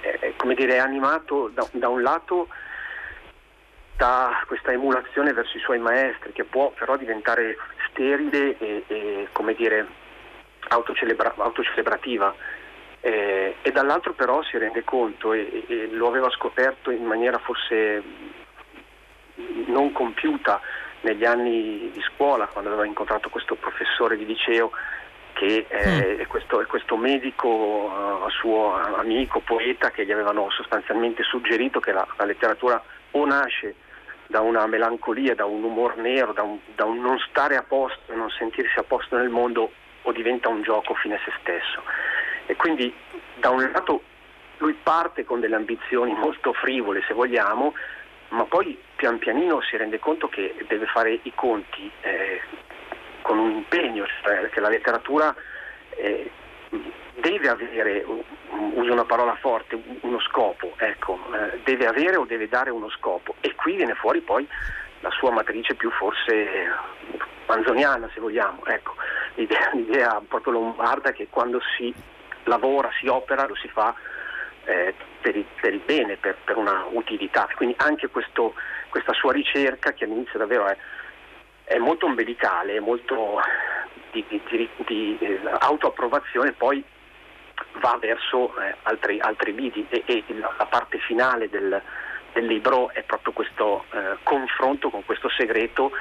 è, 0.00 0.18
è, 0.18 0.32
come 0.36 0.54
dire, 0.54 0.76
è 0.76 0.78
animato 0.78 1.48
da, 1.48 1.66
da, 1.72 1.88
un 1.88 2.02
lato 2.02 2.48
da 3.96 4.42
questa 4.46 4.72
emulazione 4.72 5.32
verso 5.32 5.56
i 5.56 5.60
suoi 5.60 5.78
maestri 5.78 6.32
che 6.32 6.44
può 6.44 6.70
però 6.70 6.96
diventare 6.96 7.56
sterile 7.90 8.56
e, 8.58 8.84
e 8.86 9.28
come 9.32 9.54
dire, 9.54 9.86
autocelebra- 10.68 11.34
autocelebrativa. 11.36 12.34
Eh, 13.04 13.56
e 13.62 13.72
dall'altro 13.72 14.12
però 14.12 14.42
si 14.44 14.56
rende 14.58 14.84
conto 14.84 15.32
e, 15.32 15.64
e, 15.66 15.88
lo 15.90 16.06
aveva 16.06 16.30
scoperto 16.30 16.92
in 16.92 17.04
maniera 17.04 17.36
forse 17.38 18.00
non 19.66 19.90
compiuta 19.90 20.60
negli 21.00 21.24
anni 21.24 21.90
di 21.92 22.00
scuola 22.02 22.46
quando 22.46 22.70
aveva 22.70 22.86
incontrato 22.86 23.28
questo 23.28 23.56
professore 23.56 24.16
di 24.16 24.24
liceo 24.24 24.70
che 25.32 25.66
eh, 25.68 26.18
mm. 26.20 26.28
questo, 26.28 26.64
questo, 26.68 26.96
medico 26.96 27.48
uh, 27.48 28.28
suo 28.30 28.74
amico, 28.74 29.40
poeta, 29.40 29.90
che 29.90 30.04
gli 30.04 30.12
avevano 30.12 30.50
sostanzialmente 30.50 31.22
suggerito 31.22 31.80
che 31.80 31.92
la, 31.92 32.06
la, 32.16 32.24
letteratura 32.24 32.82
o 33.12 33.24
nasce 33.24 33.74
da 34.26 34.40
una 34.40 34.66
melancolia, 34.66 35.34
da 35.34 35.44
un 35.44 35.62
umor 35.62 35.96
nero, 35.96 36.32
da 36.32 36.42
un, 36.42 36.58
da 36.74 36.84
un 36.84 37.00
non 37.00 37.18
stare 37.28 37.56
a 37.56 37.62
posto, 37.62 38.14
non 38.14 38.30
sentirsi 38.30 38.78
a 38.78 38.82
posto 38.82 39.16
nel 39.16 39.28
mondo, 39.28 39.72
o 40.02 40.12
diventa 40.12 40.48
un 40.48 40.62
gioco 40.62 40.94
fine 40.94 41.16
a 41.16 41.20
se 41.24 41.32
stesso. 41.40 41.82
E 42.46 42.56
quindi 42.56 42.92
da 43.36 43.50
un 43.50 43.70
lato 43.72 44.02
lui 44.58 44.76
parte 44.80 45.24
con 45.24 45.40
delle 45.40 45.56
ambizioni 45.56 46.14
molto 46.14 46.52
frivole, 46.52 47.02
se 47.06 47.14
vogliamo, 47.14 47.74
ma 48.28 48.44
poi 48.44 48.78
pian 48.96 49.18
pianino 49.18 49.60
si 49.60 49.76
rende 49.76 49.98
conto 49.98 50.28
che 50.28 50.54
deve 50.66 50.86
fare 50.86 51.18
i 51.22 51.32
conti 51.34 51.90
eh, 52.00 52.40
con 53.22 53.38
un 53.38 53.50
impegno, 53.50 54.04
cioè 54.22 54.48
che 54.50 54.60
la 54.60 54.68
letteratura 54.68 55.34
eh, 55.96 56.30
deve 57.14 57.48
avere, 57.48 58.04
uso 58.04 58.92
una 58.92 59.04
parola 59.04 59.34
forte, 59.36 59.80
uno 60.00 60.20
scopo, 60.20 60.74
ecco, 60.76 61.18
eh, 61.32 61.60
deve 61.64 61.86
avere 61.86 62.16
o 62.16 62.24
deve 62.24 62.48
dare 62.48 62.70
uno 62.70 62.90
scopo 62.90 63.34
e 63.40 63.54
qui 63.54 63.76
viene 63.76 63.94
fuori 63.94 64.20
poi 64.20 64.46
la 65.00 65.10
sua 65.10 65.30
matrice 65.30 65.74
più 65.74 65.90
forse 65.90 66.70
manzoniana 67.46 68.08
se 68.14 68.20
vogliamo, 68.20 68.64
ecco, 68.66 68.94
l'idea, 69.34 69.70
l'idea 69.74 70.22
proprio 70.26 70.54
lombarda 70.54 71.12
che 71.12 71.28
quando 71.28 71.60
si 71.76 71.92
lavora, 72.44 72.90
si 72.98 73.06
opera, 73.06 73.46
lo 73.46 73.54
si 73.54 73.68
fa 73.68 73.94
eh, 74.64 74.94
per, 75.20 75.36
il, 75.36 75.44
per, 75.60 75.72
il, 75.72 75.82
bene, 75.84 76.16
per, 76.16 76.36
per, 76.44 76.56
una 76.56 76.86
utilità. 76.90 77.48
Quindi 77.54 77.74
anche 77.78 78.08
questo, 78.08 78.54
questa 78.88 79.12
sua 79.12 79.32
ricerca 79.32 79.92
che 79.92 80.04
all'inizio 80.04 80.38
davvero 80.38 80.66
è 80.66 80.76
è 81.64 81.78
molto 81.78 82.06
ombelicale, 82.06 82.80
molto 82.80 83.40
di, 84.10 84.24
di, 84.28 84.40
di, 84.48 84.68
di 84.86 85.18
eh, 85.20 85.40
autoapprovazione, 85.60 86.52
poi 86.52 86.84
va 87.80 87.96
verso 88.00 88.58
eh, 88.60 88.74
altri, 88.82 89.20
altri 89.20 89.54
lidi 89.54 89.86
e, 89.88 90.02
e, 90.06 90.24
la 90.28 90.66
parte 90.68 90.98
finale 90.98 91.48
del, 91.48 91.80
del 92.32 92.46
libro 92.46 92.90
è 92.90 93.02
proprio 93.02 93.32
questo 93.32 93.84
eh, 93.92 94.16
confronto 94.22 94.90
con 94.90 95.04
questo 95.04 95.28
segreto 95.30 95.92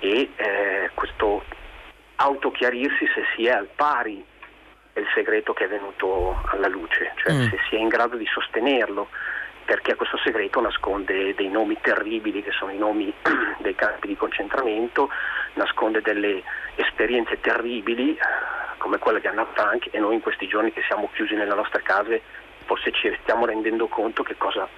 e 0.00 0.30
eh, 0.34 0.90
questo 0.94 1.44
autochiarirsi 2.16 3.06
se 3.14 3.24
si 3.34 3.46
è 3.46 3.50
al 3.50 3.68
pari 3.74 4.24
del 4.92 5.06
segreto 5.14 5.52
che 5.52 5.64
è 5.64 5.68
venuto 5.68 6.40
alla 6.46 6.68
luce, 6.68 7.12
cioè 7.16 7.32
mm. 7.32 7.48
se 7.48 7.58
si 7.68 7.76
è 7.76 7.78
in 7.78 7.88
grado 7.88 8.16
di 8.16 8.26
sostenerlo 8.26 9.08
perché 9.72 9.94
questo 9.94 10.18
segreto 10.18 10.60
nasconde 10.60 11.34
dei 11.34 11.48
nomi 11.48 11.78
terribili 11.80 12.42
che 12.42 12.50
sono 12.50 12.72
i 12.72 12.76
nomi 12.76 13.10
dei 13.56 13.74
campi 13.74 14.06
di 14.06 14.16
concentramento, 14.16 15.08
nasconde 15.54 16.02
delle 16.02 16.42
esperienze 16.74 17.40
terribili 17.40 18.18
come 18.76 18.98
quella 18.98 19.18
di 19.18 19.28
Anna 19.28 19.46
Frank 19.54 19.88
e 19.90 19.98
noi 19.98 20.16
in 20.16 20.20
questi 20.20 20.46
giorni 20.46 20.74
che 20.74 20.82
siamo 20.86 21.08
chiusi 21.14 21.32
nelle 21.32 21.54
nostre 21.54 21.80
case 21.80 22.20
forse 22.66 22.92
ci 22.92 23.16
stiamo 23.22 23.46
rendendo 23.46 23.86
conto 23.86 24.22
che 24.22 24.36
cosa 24.36 24.68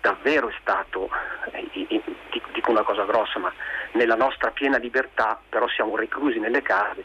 davvero 0.00 0.48
è 0.48 0.54
stato, 0.60 1.10
eh, 1.50 2.00
dico 2.52 2.70
una 2.70 2.84
cosa 2.84 3.02
grossa, 3.06 3.40
ma 3.40 3.52
nella 3.94 4.14
nostra 4.14 4.52
piena 4.52 4.78
libertà 4.78 5.36
però 5.48 5.66
siamo 5.66 5.96
reclusi 5.96 6.38
nelle 6.38 6.62
case 6.62 7.02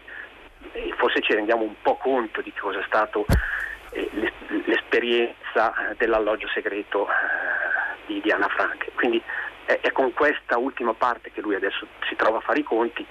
e 0.73 0.93
forse 0.97 1.19
ci 1.21 1.33
rendiamo 1.33 1.63
un 1.63 1.73
po' 1.81 1.95
conto 1.95 2.41
di 2.41 2.53
cosa 2.53 2.79
è 2.79 2.83
stato 2.85 3.25
eh, 3.25 3.68
l'esperienza 4.65 5.73
dell'alloggio 5.97 6.47
segreto 6.49 7.07
eh, 7.07 7.13
di, 8.07 8.21
di 8.21 8.31
Anna 8.31 8.47
Frank. 8.47 8.91
Quindi 8.95 9.21
è, 9.65 9.91
con 9.91 10.13
questa 10.13 10.57
ultima 10.57 10.93
parte 10.93 11.31
che 11.31 11.41
lui 11.41 11.55
adesso 11.55 11.87
si 12.07 12.15
trova 12.15 12.37
a 12.37 12.41
fare 12.41 12.59
i 12.59 12.63
conti 12.63 13.05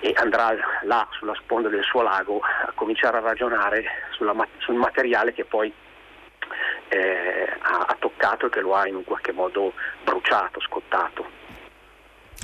e 0.00 0.12
andrà 0.16 0.54
là 0.82 1.06
sulla 1.12 1.34
sponda 1.34 1.68
del 1.68 1.84
suo 1.84 2.02
lago 2.02 2.40
a 2.40 2.72
cominciare 2.74 3.18
a 3.18 3.20
ragionare 3.20 3.84
sulla, 4.10 4.34
sul 4.58 4.74
materiale 4.74 5.32
che 5.32 5.44
poi 5.44 5.72
eh, 6.88 7.56
ha 7.60 7.96
toccato 7.98 8.46
e 8.46 8.50
che 8.50 8.60
lo 8.60 8.74
ha 8.74 8.86
in 8.86 8.96
un 8.96 9.04
qualche 9.04 9.32
modo 9.32 9.72
bruciato, 10.02 10.60
scottato. 10.60 11.42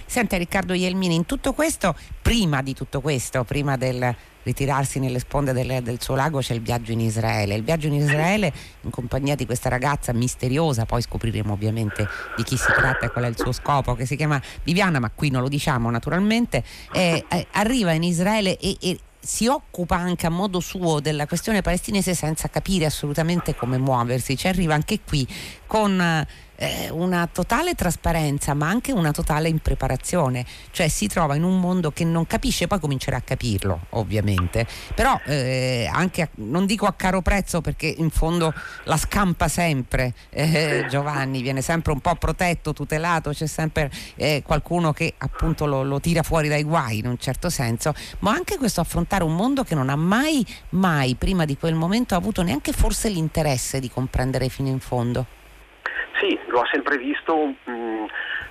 Senta 0.06 0.36
Riccardo 0.36 0.72
Ielmini, 0.72 1.14
in 1.14 1.26
tutto 1.26 1.52
questo, 1.52 1.94
prima 2.20 2.62
di 2.62 2.74
tutto 2.74 3.00
questo, 3.00 3.44
prima 3.44 3.76
del 3.76 4.14
ritirarsi 4.42 4.98
nelle 4.98 5.18
sponde 5.18 5.52
del, 5.52 5.82
del, 5.82 6.00
suo 6.00 6.14
lago 6.14 6.40
c'è 6.40 6.54
il 6.54 6.62
viaggio 6.62 6.92
in 6.92 7.00
Israele. 7.00 7.54
Il 7.54 7.62
viaggio 7.62 7.86
in 7.86 7.94
Israele 7.94 8.52
in 8.82 8.90
compagnia 8.90 9.34
di 9.34 9.46
questa 9.46 9.68
ragazza 9.68 10.12
misteriosa, 10.12 10.86
poi 10.86 11.02
scopriremo 11.02 11.52
ovviamente 11.52 12.06
di 12.36 12.42
chi 12.42 12.56
si 12.56 12.72
tratta 12.74 13.06
e 13.06 13.10
qual 13.10 13.24
è 13.24 13.28
il 13.28 13.36
suo 13.36 13.52
scopo, 13.52 13.94
che 13.94 14.06
si 14.06 14.16
chiama 14.16 14.40
Viviana, 14.62 14.98
ma 14.98 15.10
qui 15.10 15.30
non 15.30 15.42
lo 15.42 15.48
diciamo 15.48 15.90
naturalmente, 15.90 16.64
eh, 16.92 17.24
eh, 17.28 17.46
arriva 17.52 17.92
in 17.92 18.02
Israele 18.02 18.58
e, 18.58 18.76
e 18.80 18.98
si 19.22 19.46
occupa 19.46 19.96
anche 19.96 20.26
a 20.26 20.30
modo 20.30 20.60
suo 20.60 20.98
della 21.00 21.26
questione 21.26 21.60
palestinese 21.60 22.14
senza 22.14 22.48
capire 22.48 22.86
assolutamente 22.86 23.54
come 23.54 23.76
muoversi. 23.76 24.36
Ci 24.36 24.48
arriva 24.48 24.74
anche 24.74 25.00
qui 25.06 25.26
con 25.66 26.26
eh, 26.60 26.90
una 26.90 27.26
totale 27.26 27.74
trasparenza 27.74 28.52
ma 28.52 28.68
anche 28.68 28.92
una 28.92 29.12
totale 29.12 29.48
impreparazione, 29.48 30.44
cioè 30.70 30.88
si 30.88 31.06
trova 31.06 31.34
in 31.34 31.42
un 31.42 31.58
mondo 31.58 31.90
che 31.90 32.04
non 32.04 32.26
capisce, 32.26 32.66
poi 32.66 32.78
comincerà 32.78 33.16
a 33.16 33.22
capirlo 33.22 33.86
ovviamente, 33.90 34.66
però 34.94 35.18
eh, 35.24 35.88
anche 35.90 36.22
a, 36.22 36.28
non 36.34 36.66
dico 36.66 36.84
a 36.84 36.92
caro 36.92 37.22
prezzo 37.22 37.62
perché 37.62 37.86
in 37.86 38.10
fondo 38.10 38.52
la 38.84 38.98
scampa 38.98 39.48
sempre 39.48 40.12
eh, 40.28 40.84
Giovanni, 40.88 41.40
viene 41.40 41.62
sempre 41.62 41.92
un 41.92 42.00
po' 42.00 42.14
protetto, 42.16 42.74
tutelato, 42.74 43.30
c'è 43.30 43.46
sempre 43.46 43.90
eh, 44.16 44.42
qualcuno 44.44 44.92
che 44.92 45.14
appunto 45.16 45.64
lo, 45.64 45.82
lo 45.82 45.98
tira 45.98 46.22
fuori 46.22 46.48
dai 46.48 46.62
guai 46.62 46.98
in 46.98 47.06
un 47.06 47.16
certo 47.18 47.48
senso, 47.48 47.94
ma 48.18 48.32
anche 48.32 48.58
questo 48.58 48.82
affrontare 48.82 49.24
un 49.24 49.34
mondo 49.34 49.64
che 49.64 49.74
non 49.74 49.88
ha 49.88 49.96
mai, 49.96 50.46
mai 50.70 51.14
prima 51.14 51.46
di 51.46 51.56
quel 51.56 51.74
momento 51.74 52.14
avuto 52.14 52.42
neanche 52.42 52.72
forse 52.72 53.08
l'interesse 53.08 53.80
di 53.80 53.90
comprendere 53.90 54.50
fino 54.50 54.68
in 54.68 54.80
fondo. 54.80 55.38
Sì, 56.20 56.38
lo 56.48 56.60
ha 56.60 56.68
sempre 56.70 56.98
visto. 56.98 57.34
Mh, 57.64 57.70
mm, 57.70 58.04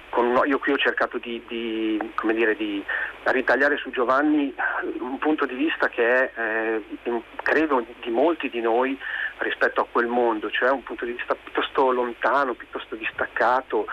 con, 0.09 0.41
io 0.45 0.57
qui 0.57 0.73
ho 0.73 0.77
cercato 0.77 1.19
di, 1.19 1.41
di, 1.47 1.99
dire, 2.33 2.55
di, 2.55 2.83
ritagliare 3.25 3.77
su 3.77 3.91
Giovanni 3.91 4.51
un 4.99 5.19
punto 5.19 5.45
di 5.45 5.53
vista 5.53 5.87
che 5.87 6.03
è, 6.03 6.31
eh, 6.35 7.21
credo, 7.43 7.85
di 8.01 8.09
molti 8.09 8.49
di 8.49 8.59
noi 8.59 8.97
rispetto 9.37 9.81
a 9.81 9.87
quel 9.89 10.07
mondo, 10.07 10.49
cioè 10.49 10.71
un 10.71 10.81
punto 10.81 11.05
di 11.05 11.11
vista 11.11 11.35
piuttosto 11.35 11.91
lontano, 11.91 12.55
piuttosto 12.55 12.95
distaccato, 12.95 13.85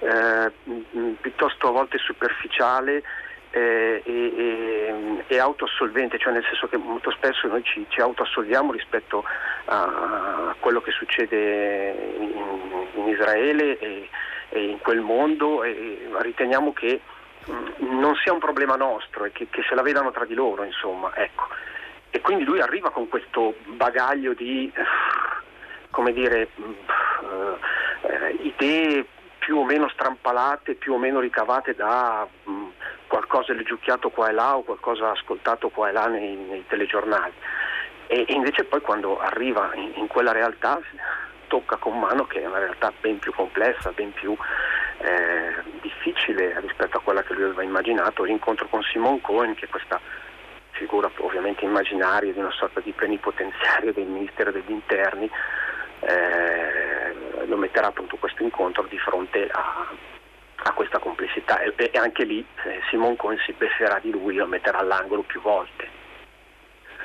eh, 0.00 0.50
piuttosto 1.20 1.68
a 1.68 1.70
volte 1.70 1.98
superficiale 1.98 3.04
eh, 3.50 4.02
e, 4.04 4.12
e, 4.36 5.24
e, 5.26 5.38
autoassolvente, 5.38 6.18
cioè 6.18 6.32
nel 6.32 6.44
senso 6.44 6.68
che 6.68 6.76
molto 6.76 7.10
spesso 7.10 7.48
noi 7.48 7.62
ci, 7.64 7.84
ci 7.88 8.00
autoassolviamo 8.00 8.72
rispetto 8.72 9.24
a, 9.66 9.82
a, 9.82 10.56
quello 10.58 10.80
che 10.80 10.92
succede 10.92 12.14
in, 12.18 12.86
in 12.94 13.08
Israele 13.08 13.78
e, 13.78 14.08
e, 14.50 14.64
in 14.64 14.78
quel 14.78 15.00
mondo 15.00 15.64
e 15.64 16.08
riteniamo 16.18 16.72
che 16.72 17.00
mh, 17.44 17.98
non 17.98 18.14
sia 18.16 18.32
un 18.32 18.38
problema 18.38 18.76
nostro 18.76 19.24
e 19.24 19.32
che, 19.32 19.48
che, 19.50 19.62
se 19.68 19.74
la 19.74 19.82
vedano 19.82 20.12
tra 20.12 20.24
di 20.24 20.34
loro, 20.34 20.62
insomma, 20.62 21.10
ecco. 21.14 21.48
E 22.12 22.20
quindi 22.20 22.44
lui 22.44 22.60
arriva 22.60 22.90
con 22.90 23.08
questo 23.08 23.54
bagaglio 23.66 24.34
di, 24.34 24.72
come 25.90 26.12
dire, 26.12 26.48
eh, 28.02 28.36
idee 28.42 29.06
più 29.40 29.56
o 29.56 29.64
meno 29.64 29.88
strampalate, 29.88 30.74
più 30.74 30.92
o 30.92 30.98
meno 30.98 31.18
ricavate 31.18 31.74
da 31.74 32.26
mh, 32.44 32.66
qualcosa 33.08 33.52
leggiucchiato 33.54 34.10
qua 34.10 34.28
e 34.28 34.32
là 34.32 34.56
o 34.56 34.62
qualcosa 34.62 35.10
ascoltato 35.10 35.70
qua 35.70 35.88
e 35.88 35.92
là 35.92 36.06
nei, 36.06 36.36
nei 36.36 36.64
telegiornali. 36.68 37.32
E, 38.06 38.24
e, 38.28 38.32
invece 38.32 38.64
poi 38.64 38.80
quando 38.80 39.18
arriva 39.18 39.72
in, 39.74 39.92
in, 39.96 40.06
quella 40.06 40.32
realtà 40.32 40.78
tocca 41.48 41.76
con 41.76 41.98
mano 41.98 42.26
che 42.26 42.42
è 42.42 42.46
una 42.46 42.58
realtà 42.58 42.92
ben 43.00 43.18
più 43.18 43.32
complessa, 43.32 43.90
ben 43.92 44.12
più 44.12 44.36
eh, 44.98 45.54
difficile 45.80 46.60
rispetto 46.60 46.98
a 46.98 47.00
quella 47.00 47.22
che 47.22 47.32
lui 47.32 47.44
aveva 47.44 47.62
immaginato. 47.62 48.24
L'incontro 48.24 48.68
con 48.68 48.82
Simon 48.82 49.20
Cohen, 49.20 49.54
che 49.54 49.64
è 49.64 49.68
questa 49.68 49.98
figura 50.72 51.10
ovviamente 51.18 51.64
immaginaria 51.64 52.32
di 52.32 52.38
una 52.38 52.52
sorta 52.52 52.80
di 52.80 52.92
plenipotenziario 52.92 53.92
del 53.92 54.06
Ministero 54.06 54.50
degli 54.50 54.70
Interni, 54.70 55.30
eh, 56.00 56.99
lo 57.46 57.56
metterà 57.56 57.88
appunto 57.88 58.16
questo 58.16 58.42
incontro 58.42 58.86
di 58.88 58.98
fronte 58.98 59.48
a, 59.50 59.88
a 60.56 60.72
questa 60.72 60.98
complessità 60.98 61.60
e, 61.60 61.74
e 61.76 61.98
anche 61.98 62.24
lì 62.24 62.44
eh, 62.64 62.80
Simon 62.90 63.16
Cohen 63.16 63.38
si 63.44 63.52
befferà 63.52 63.98
di 63.98 64.10
lui, 64.10 64.36
lo 64.36 64.46
metterà 64.46 64.78
all'angolo 64.78 65.22
più 65.22 65.40
volte. 65.40 65.98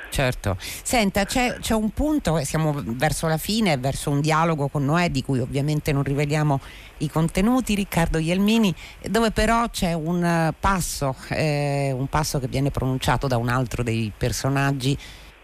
Certo, 0.10 0.56
senta, 0.60 1.26
c'è, 1.26 1.58
c'è, 1.60 1.74
un 1.74 1.90
punto, 1.90 2.38
siamo 2.46 2.74
verso 2.86 3.28
la 3.28 3.38
fine, 3.38 3.78
verso 3.78 4.10
un 4.10 4.22
dialogo 4.22 4.70
con 4.70 4.86
Noè 4.86 5.10
di 5.10 5.22
cui 5.22 5.40
ovviamente 5.40 5.92
non 5.92 6.04
riveliamo 6.04 6.62
i 7.00 7.10
contenuti, 7.10 7.76
Riccardo 7.76 8.18
Ielmini, 8.18 8.74
dove 9.02 9.32
però 9.32 9.68
c'è 9.70 9.92
un 9.92 10.54
passo, 10.58 11.18
eh, 11.32 11.92
un 11.94 12.08
passo 12.08 12.40
che 12.40 12.48
viene 12.48 12.72
pronunciato 12.72 13.28
da 13.28 13.36
un 13.36 13.50
altro 13.50 13.84
dei 13.84 14.10
personaggi 14.16 14.98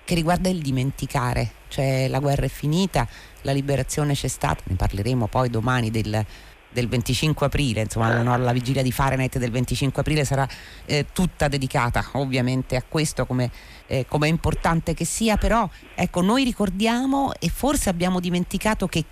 che 0.06 0.16
riguarda 0.16 0.50
il 0.50 0.62
dimenticare, 0.62 1.52
cioè 1.68 2.08
la 2.08 2.20
guerra 2.20 2.46
è 2.46 2.50
finita, 2.50 3.08
la 3.42 3.52
liberazione 3.52 4.14
c'è 4.14 4.28
stata, 4.28 4.64
ne 4.68 4.76
parleremo 4.76 5.28
poi 5.28 5.50
domani 5.50 5.90
del, 5.90 6.26
del 6.70 6.88
25 6.88 7.46
aprile, 7.46 7.82
insomma 7.82 8.22
no, 8.22 8.38
la 8.38 8.52
vigilia 8.54 8.82
di 8.82 8.92
Fahrenheit 8.92 9.38
del 9.38 9.52
25 9.52 10.02
aprile 10.02 10.24
sarà 10.24 10.48
eh, 10.86 11.08
tutta 11.14 11.48
dedicata 11.48 12.04
ovviamente 12.14 12.76
a 12.76 12.84
questo 12.88 13.26
come, 13.26 13.50
eh, 13.88 14.06
come, 14.08 14.28
è 14.28 14.30
importante 14.30 14.94
che 14.94 15.06
sia, 15.06 15.38
però 15.38 15.68
ecco 15.96 16.22
noi 16.22 16.44
ricordiamo 16.44 17.32
e 17.40 17.50
forse 17.50 17.90
abbiamo 17.90 18.20
dimenticato 18.20 18.88
che 18.88 19.04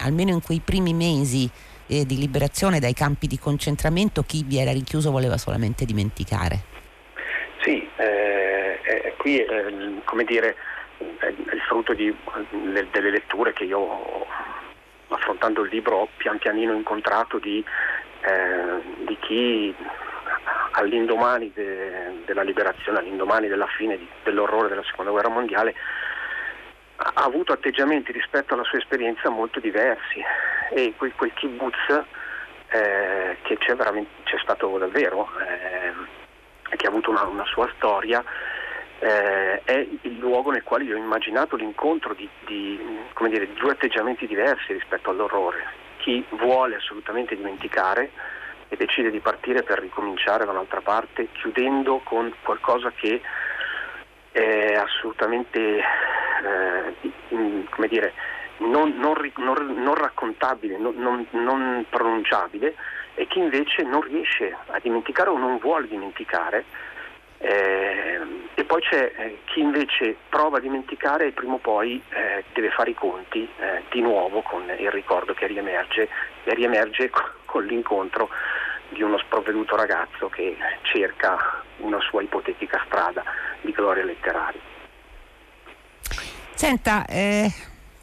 almeno 0.00 0.30
in 0.30 0.42
quei 0.42 0.60
primi 0.64 0.94
mesi 0.94 1.50
eh, 1.88 2.06
di 2.06 2.18
liberazione 2.18 2.78
dai 2.78 2.94
campi 2.94 3.26
di 3.26 3.38
concentramento 3.38 4.22
chi 4.22 4.44
vi 4.46 4.58
era 4.58 4.72
rinchiuso 4.72 5.10
voleva 5.10 5.36
solamente 5.36 5.84
dimenticare. 5.84 6.76
Sì, 7.62 7.86
eh, 7.96 9.14
qui 9.18 9.44
come 10.04 10.24
dire 10.24 10.54
frutto 11.68 11.92
di, 11.92 12.14
delle 12.90 13.10
letture 13.10 13.52
che 13.52 13.64
io 13.64 14.26
affrontando 15.08 15.62
il 15.62 15.70
libro 15.70 15.96
ho 15.96 16.08
pian 16.16 16.38
pianino 16.38 16.72
incontrato 16.72 17.38
di, 17.38 17.62
eh, 18.22 19.04
di 19.04 19.16
chi 19.20 19.74
all'indomani 20.72 21.52
de, 21.54 22.22
della 22.24 22.42
liberazione, 22.42 22.98
all'indomani 22.98 23.48
della 23.48 23.66
fine 23.66 23.98
di, 23.98 24.08
dell'orrore 24.22 24.68
della 24.68 24.84
seconda 24.84 25.10
guerra 25.10 25.28
mondiale 25.28 25.74
ha, 26.96 27.12
ha 27.14 27.24
avuto 27.24 27.52
atteggiamenti 27.52 28.12
rispetto 28.12 28.54
alla 28.54 28.64
sua 28.64 28.78
esperienza 28.78 29.28
molto 29.28 29.60
diversi. 29.60 30.22
E 30.70 30.94
quel, 30.96 31.12
quel 31.16 31.32
kibbutz 31.34 32.04
eh, 32.70 33.36
che 33.42 33.58
c'è, 33.58 33.76
c'è, 33.76 34.38
stato 34.42 34.76
davvero, 34.78 35.28
eh, 35.40 36.76
che 36.76 36.86
ha 36.86 36.88
avuto 36.88 37.10
una, 37.10 37.24
una 37.24 37.44
sua 37.46 37.70
storia, 37.76 38.22
eh, 39.00 39.62
è 39.62 39.86
il 40.02 40.18
luogo 40.18 40.50
nel 40.50 40.62
quale 40.62 40.84
io 40.84 40.94
ho 40.94 40.98
immaginato 40.98 41.56
l'incontro 41.56 42.14
di, 42.14 42.28
di, 42.46 42.78
dire, 43.28 43.46
di 43.46 43.54
due 43.54 43.72
atteggiamenti 43.72 44.26
diversi 44.26 44.72
rispetto 44.72 45.10
all'orrore. 45.10 45.64
Chi 45.98 46.24
vuole 46.30 46.76
assolutamente 46.76 47.36
dimenticare 47.36 48.10
e 48.68 48.76
decide 48.76 49.10
di 49.10 49.20
partire 49.20 49.62
per 49.62 49.78
ricominciare 49.78 50.44
da 50.44 50.50
un'altra 50.50 50.80
parte, 50.80 51.28
chiudendo 51.32 52.00
con 52.04 52.32
qualcosa 52.42 52.90
che 52.90 53.20
è 54.32 54.74
assolutamente 54.74 55.80
eh, 55.80 56.94
dire, 57.88 58.12
non, 58.58 58.94
non, 58.98 59.14
non, 59.36 59.82
non 59.82 59.94
raccontabile, 59.94 60.76
non 60.76 61.86
pronunciabile, 61.88 62.74
e 63.14 63.26
chi 63.26 63.38
invece 63.38 63.82
non 63.82 64.00
riesce 64.02 64.54
a 64.66 64.78
dimenticare 64.80 65.30
o 65.30 65.38
non 65.38 65.58
vuole 65.58 65.88
dimenticare 65.88 66.64
eh, 67.38 68.20
e 68.54 68.64
poi 68.64 68.80
c'è 68.82 69.12
eh, 69.16 69.38
chi 69.44 69.60
invece 69.60 70.16
prova 70.28 70.58
a 70.58 70.60
dimenticare 70.60 71.26
e 71.26 71.32
prima 71.32 71.54
o 71.54 71.58
poi 71.58 72.02
eh, 72.10 72.44
deve 72.52 72.70
fare 72.70 72.90
i 72.90 72.94
conti 72.94 73.48
eh, 73.58 73.84
di 73.90 74.00
nuovo 74.00 74.42
con 74.42 74.62
il 74.76 74.90
ricordo 74.90 75.34
che 75.34 75.46
riemerge 75.46 76.08
e 76.44 76.54
riemerge 76.54 77.08
con, 77.10 77.22
con 77.44 77.64
l'incontro 77.64 78.28
di 78.88 79.02
uno 79.02 79.18
sprovveduto 79.18 79.76
ragazzo 79.76 80.28
che 80.28 80.56
cerca 80.82 81.62
una 81.78 82.00
sua 82.00 82.22
ipotetica 82.22 82.82
strada 82.86 83.22
di 83.60 83.70
gloria 83.70 84.04
letteraria. 84.04 84.60
Senta, 86.54 87.04
eh, 87.06 87.52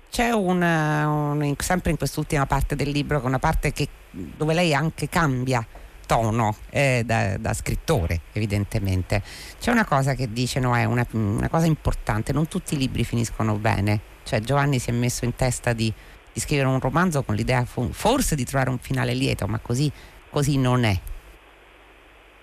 c'è 0.09 0.31
una, 0.31 1.09
un, 1.09 1.53
sempre 1.57 1.91
in 1.91 1.97
quest'ultima 1.97 2.45
parte 2.45 2.75
del 2.75 2.89
libro, 2.89 3.19
una 3.25 3.39
parte 3.39 3.73
che, 3.73 3.89
dove 4.09 4.53
lei 4.53 4.73
anche 4.73 5.09
cambia 5.09 5.65
tono 6.05 6.55
eh, 6.69 7.03
da, 7.05 7.37
da, 7.37 7.53
scrittore 7.53 8.21
evidentemente. 8.33 9.21
C'è 9.59 9.71
una 9.71 9.85
cosa 9.85 10.13
che 10.13 10.31
dice 10.31 10.59
no 10.59 10.75
è 10.75 10.85
una, 10.85 11.05
una, 11.11 11.49
cosa 11.49 11.65
importante 11.65 12.33
non 12.33 12.47
tutti 12.47 12.75
i 12.75 12.77
libri 12.77 13.03
finiscono 13.03 13.55
bene. 13.55 13.99
Cioè 14.23 14.39
Giovanni 14.39 14.79
si 14.79 14.89
è 14.89 14.93
messo 14.93 15.25
in 15.25 15.35
testa 15.35 15.73
di, 15.73 15.91
di 16.31 16.39
scrivere 16.39 16.67
un 16.67 16.79
romanzo 16.79 17.23
con 17.23 17.35
l'idea 17.35 17.63
forse 17.65 18.35
di 18.35 18.45
trovare 18.45 18.69
un 18.69 18.79
finale 18.79 19.13
lieto 19.13 19.47
ma 19.47 19.59
così, 19.59 19.91
così 20.29 20.57
non 20.57 20.83
è. 20.83 20.99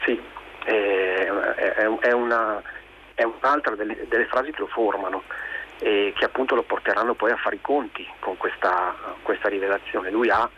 Sì 0.05 0.31
è, 0.65 1.27
è, 1.85 1.99
è, 2.01 2.13
una, 2.13 2.63
è 3.15 3.23
un'altra 3.23 3.75
delle, 3.75 4.07
delle, 4.09 4.27
frasi 4.27 4.51
che 4.51 4.61
lo 4.61 4.67
formano 4.67 5.23
e 5.79 6.13
che 6.17 6.25
appunto 6.25 6.55
lo 6.55 6.63
porteranno 6.63 7.15
poi 7.15 7.33
a 7.33 7.37
fare 7.37 7.57
i 7.57 7.61
conti 7.61 8.07
con 8.21 8.37
questa, 8.37 8.95
questa 9.23 9.49
rivelazione. 9.49 10.11
Lui 10.11 10.31
ha 10.31 10.49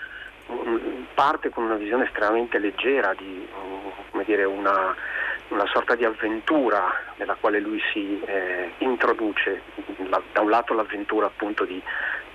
parte 1.14 1.50
con 1.50 1.64
una 1.64 1.76
visione 1.76 2.04
estremamente 2.04 2.58
leggera 2.58 3.14
di 3.14 3.48
dire, 4.24 4.44
una, 4.44 4.94
una, 5.48 5.66
sorta 5.66 5.94
di 5.94 6.04
avventura 6.04 6.92
nella 7.16 7.36
quale 7.38 7.60
lui 7.60 7.80
si 7.92 8.20
eh, 8.24 8.72
introduce, 8.78 9.62
la, 10.08 10.20
da 10.32 10.40
un 10.40 10.50
lato 10.50 10.74
l'avventura 10.74 11.26
appunto 11.26 11.64
di 11.64 11.80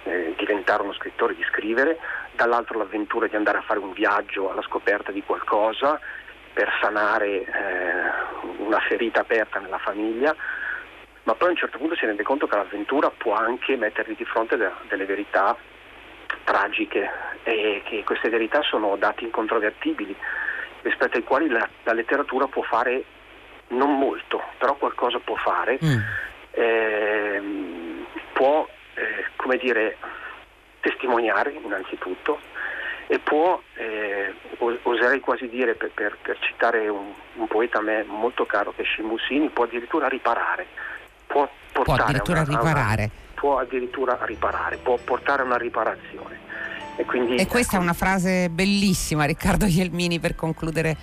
eh, 0.04 0.34
diventare 0.38 0.84
uno 0.84 0.93
scrittore, 0.93 1.36
di 1.36 1.43
scrivere, 1.43 2.00
dall'altro 2.34 2.78
l'avventura 2.78 3.28
di 3.28 3.36
andare 3.36 3.58
a 3.60 3.62
fare 3.62 3.80
un 3.80 3.91
viaggio 3.91 4.52
alla 4.52 4.62
scoperta 4.62 5.12
di 5.12 5.24
qualcosa 5.24 6.00
per 6.54 6.72
sanare 6.82 7.43
eh, 7.43 7.45
una 8.58 8.80
ferita 8.80 9.22
aperta 9.22 9.60
nella 9.60 9.78
famiglia, 9.78 10.36
ma 11.24 11.34
poi 11.36 11.50
a 11.50 11.52
un 11.52 11.58
certo 11.58 11.78
punto 11.78 11.95
si 11.95 12.06
rende 12.06 12.24
conto 12.24 12.48
che 12.48 12.56
l'avventura 12.56 13.12
può 13.12 13.34
anche 13.34 13.76
mettergli 13.76 14.15
di 14.15 14.26
fronte 14.26 14.58
de- 14.58 14.72
delle 14.88 15.06
verità 15.06 15.56
tragiche 16.43 17.10
e 17.43 17.82
che 17.86 18.04
queste 18.04 18.30
verità 18.30 18.62
sono 18.62 18.95
dati 18.97 19.23
incontrovertibili 19.23 20.15
rispetto 20.82 21.17
ai 21.17 21.23
quali 21.23 21.49
la, 21.49 21.67
la 21.84 21.93
letteratura 21.93 22.47
può 22.47 22.62
fare 22.63 23.04
non 23.69 23.97
molto, 23.97 24.41
però 24.58 24.75
qualcosa 24.75 25.19
può 25.19 25.36
fare, 25.36 25.78
mm. 25.84 25.99
eh, 26.52 27.41
può 28.34 28.67
eh, 28.95 29.25
come 29.36 29.58
dire, 29.58 29.97
testimoniare 30.80 31.52
innanzitutto 31.52 32.39
e 33.08 33.19
può, 33.19 33.60
eh, 33.75 34.34
oserei 34.84 35.19
quasi 35.19 35.49
dire 35.49 35.73
per, 35.73 35.91
per, 35.93 36.17
per 36.21 36.38
citare 36.39 36.88
un, 36.88 37.12
un, 37.34 37.47
poeta 37.47 37.80
a 37.80 37.82
me 37.82 38.04
molto 38.04 38.45
caro 38.45 38.71
che 38.75 38.84
è 38.84 38.86
Scimussini, 38.86 39.49
può 39.49 39.63
addirittura 39.63 40.08
riparare, 40.08 40.67
può, 41.25 41.49
può 41.71 41.95
addirittura 41.95 42.41
una, 42.41 42.49
riparare. 42.49 43.02
Una, 43.04 43.32
può 43.34 43.58
addirittura 43.58 44.17
riparare, 44.21 44.78
può 44.78 44.97
portare 45.04 45.41
a 45.41 45.45
una 45.45 45.58
riparazione. 45.58 46.49
E, 47.00 47.06
quindi, 47.06 47.36
e 47.36 47.48
questa 47.48 47.78
è 47.78 47.80
una 47.80 47.94
frase 47.94 48.50
bellissima, 48.50 49.24
Riccardo 49.24 49.66
Ielmini, 49.66 50.20
per 50.20 50.36
concludere 50.36 50.98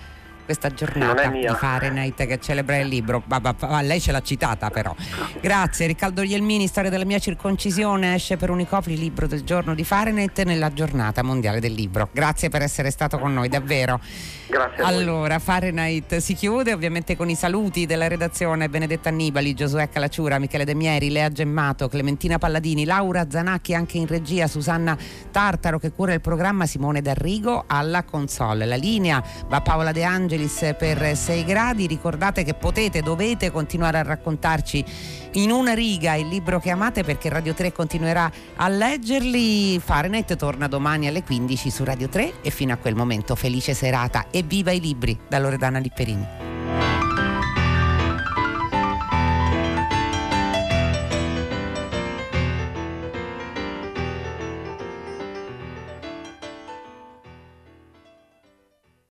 questa 0.47 0.69
giornata 0.69 1.27
di 1.27 1.45
Fahrenheit 1.45 2.25
che 2.25 2.39
celebra 2.39 2.77
il 2.77 2.87
libro. 2.87 3.21
Ma, 3.27 3.39
ma, 3.43 3.53
ma, 3.59 3.81
lei 3.81 3.99
ce 3.99 4.13
l'ha 4.13 4.21
citata 4.21 4.69
però. 4.69 4.95
Grazie 5.41 5.87
Riccardo 5.87 6.21
Ielmini, 6.21 6.67
storia 6.67 6.89
della 6.89 7.03
mia 7.03 7.19
circoncisione, 7.19 8.13
esce 8.13 8.37
per 8.37 8.49
Unicopri, 8.49 8.97
libro 8.97 9.27
del 9.27 9.43
giorno 9.43 9.75
di 9.75 9.83
Fahrenheit 9.83 10.41
nella 10.43 10.71
giornata 10.71 11.21
mondiale 11.21 11.59
del 11.59 11.73
libro. 11.73 12.07
Grazie 12.13 12.47
per 12.47 12.61
essere 12.61 12.91
stato 12.91 13.19
con 13.19 13.33
noi, 13.33 13.49
davvero. 13.49 13.99
Grazie. 14.47 14.83
Allora, 14.83 15.37
Fahrenheit 15.39 16.15
si 16.17 16.33
chiude 16.33 16.71
ovviamente 16.71 17.17
con 17.17 17.29
i 17.29 17.35
saluti 17.35 17.85
della 17.85 18.07
redazione 18.07 18.69
Benedetta 18.69 19.09
Annibali, 19.09 19.53
Giosuè 19.53 19.89
Calacciura, 19.89 20.39
Michele 20.39 20.63
De 20.63 20.73
Mieri, 20.73 21.09
Lea 21.09 21.29
Gemmato, 21.29 21.89
Clementina 21.89 22.37
Palladini, 22.37 22.85
Laura 22.85 23.27
Zanacchi 23.29 23.73
anche 23.73 23.97
in 23.97 24.07
regia, 24.07 24.47
Susanna 24.47 24.97
Tartaro 25.29 25.77
che 25.77 25.91
cura 25.91 26.13
il 26.13 26.21
programma, 26.21 26.65
Simone 26.65 27.01
D'Arrigo 27.01 27.65
alla 27.67 28.03
console. 28.03 28.65
La 28.65 28.77
linea 28.77 29.21
va 29.49 29.59
Paola 29.59 29.91
De 29.91 30.05
Angelis 30.37 30.75
per 30.77 31.15
6 31.15 31.43
gradi. 31.43 31.87
Ricordate 31.87 32.43
che 32.43 32.53
potete, 32.53 33.01
dovete 33.01 33.51
continuare 33.51 33.97
a 33.97 34.03
raccontarci 34.03 34.85
in 35.33 35.51
una 35.51 35.73
riga 35.73 36.13
il 36.13 36.27
libro 36.27 36.59
che 36.59 36.69
amate 36.69 37.03
perché 37.03 37.29
Radio 37.29 37.53
3 37.53 37.71
continuerà 37.71 38.31
a 38.55 38.69
leggerli. 38.69 39.79
Fahrenheit 39.79 40.35
torna 40.35 40.67
domani 40.67 41.07
alle 41.07 41.23
15 41.23 41.69
su 41.71 41.83
Radio 41.83 42.07
3 42.07 42.41
e 42.41 42.51
fino 42.51 42.71
a 42.73 42.77
quel 42.77 42.95
momento 42.95 43.35
felice 43.35 43.73
serata 43.73 44.27
e 44.29 44.43
viva 44.43 44.71
i 44.71 44.79
libri 44.79 45.17
da 45.27 45.39
Loredana 45.39 45.79
Lipperini. 45.79 46.56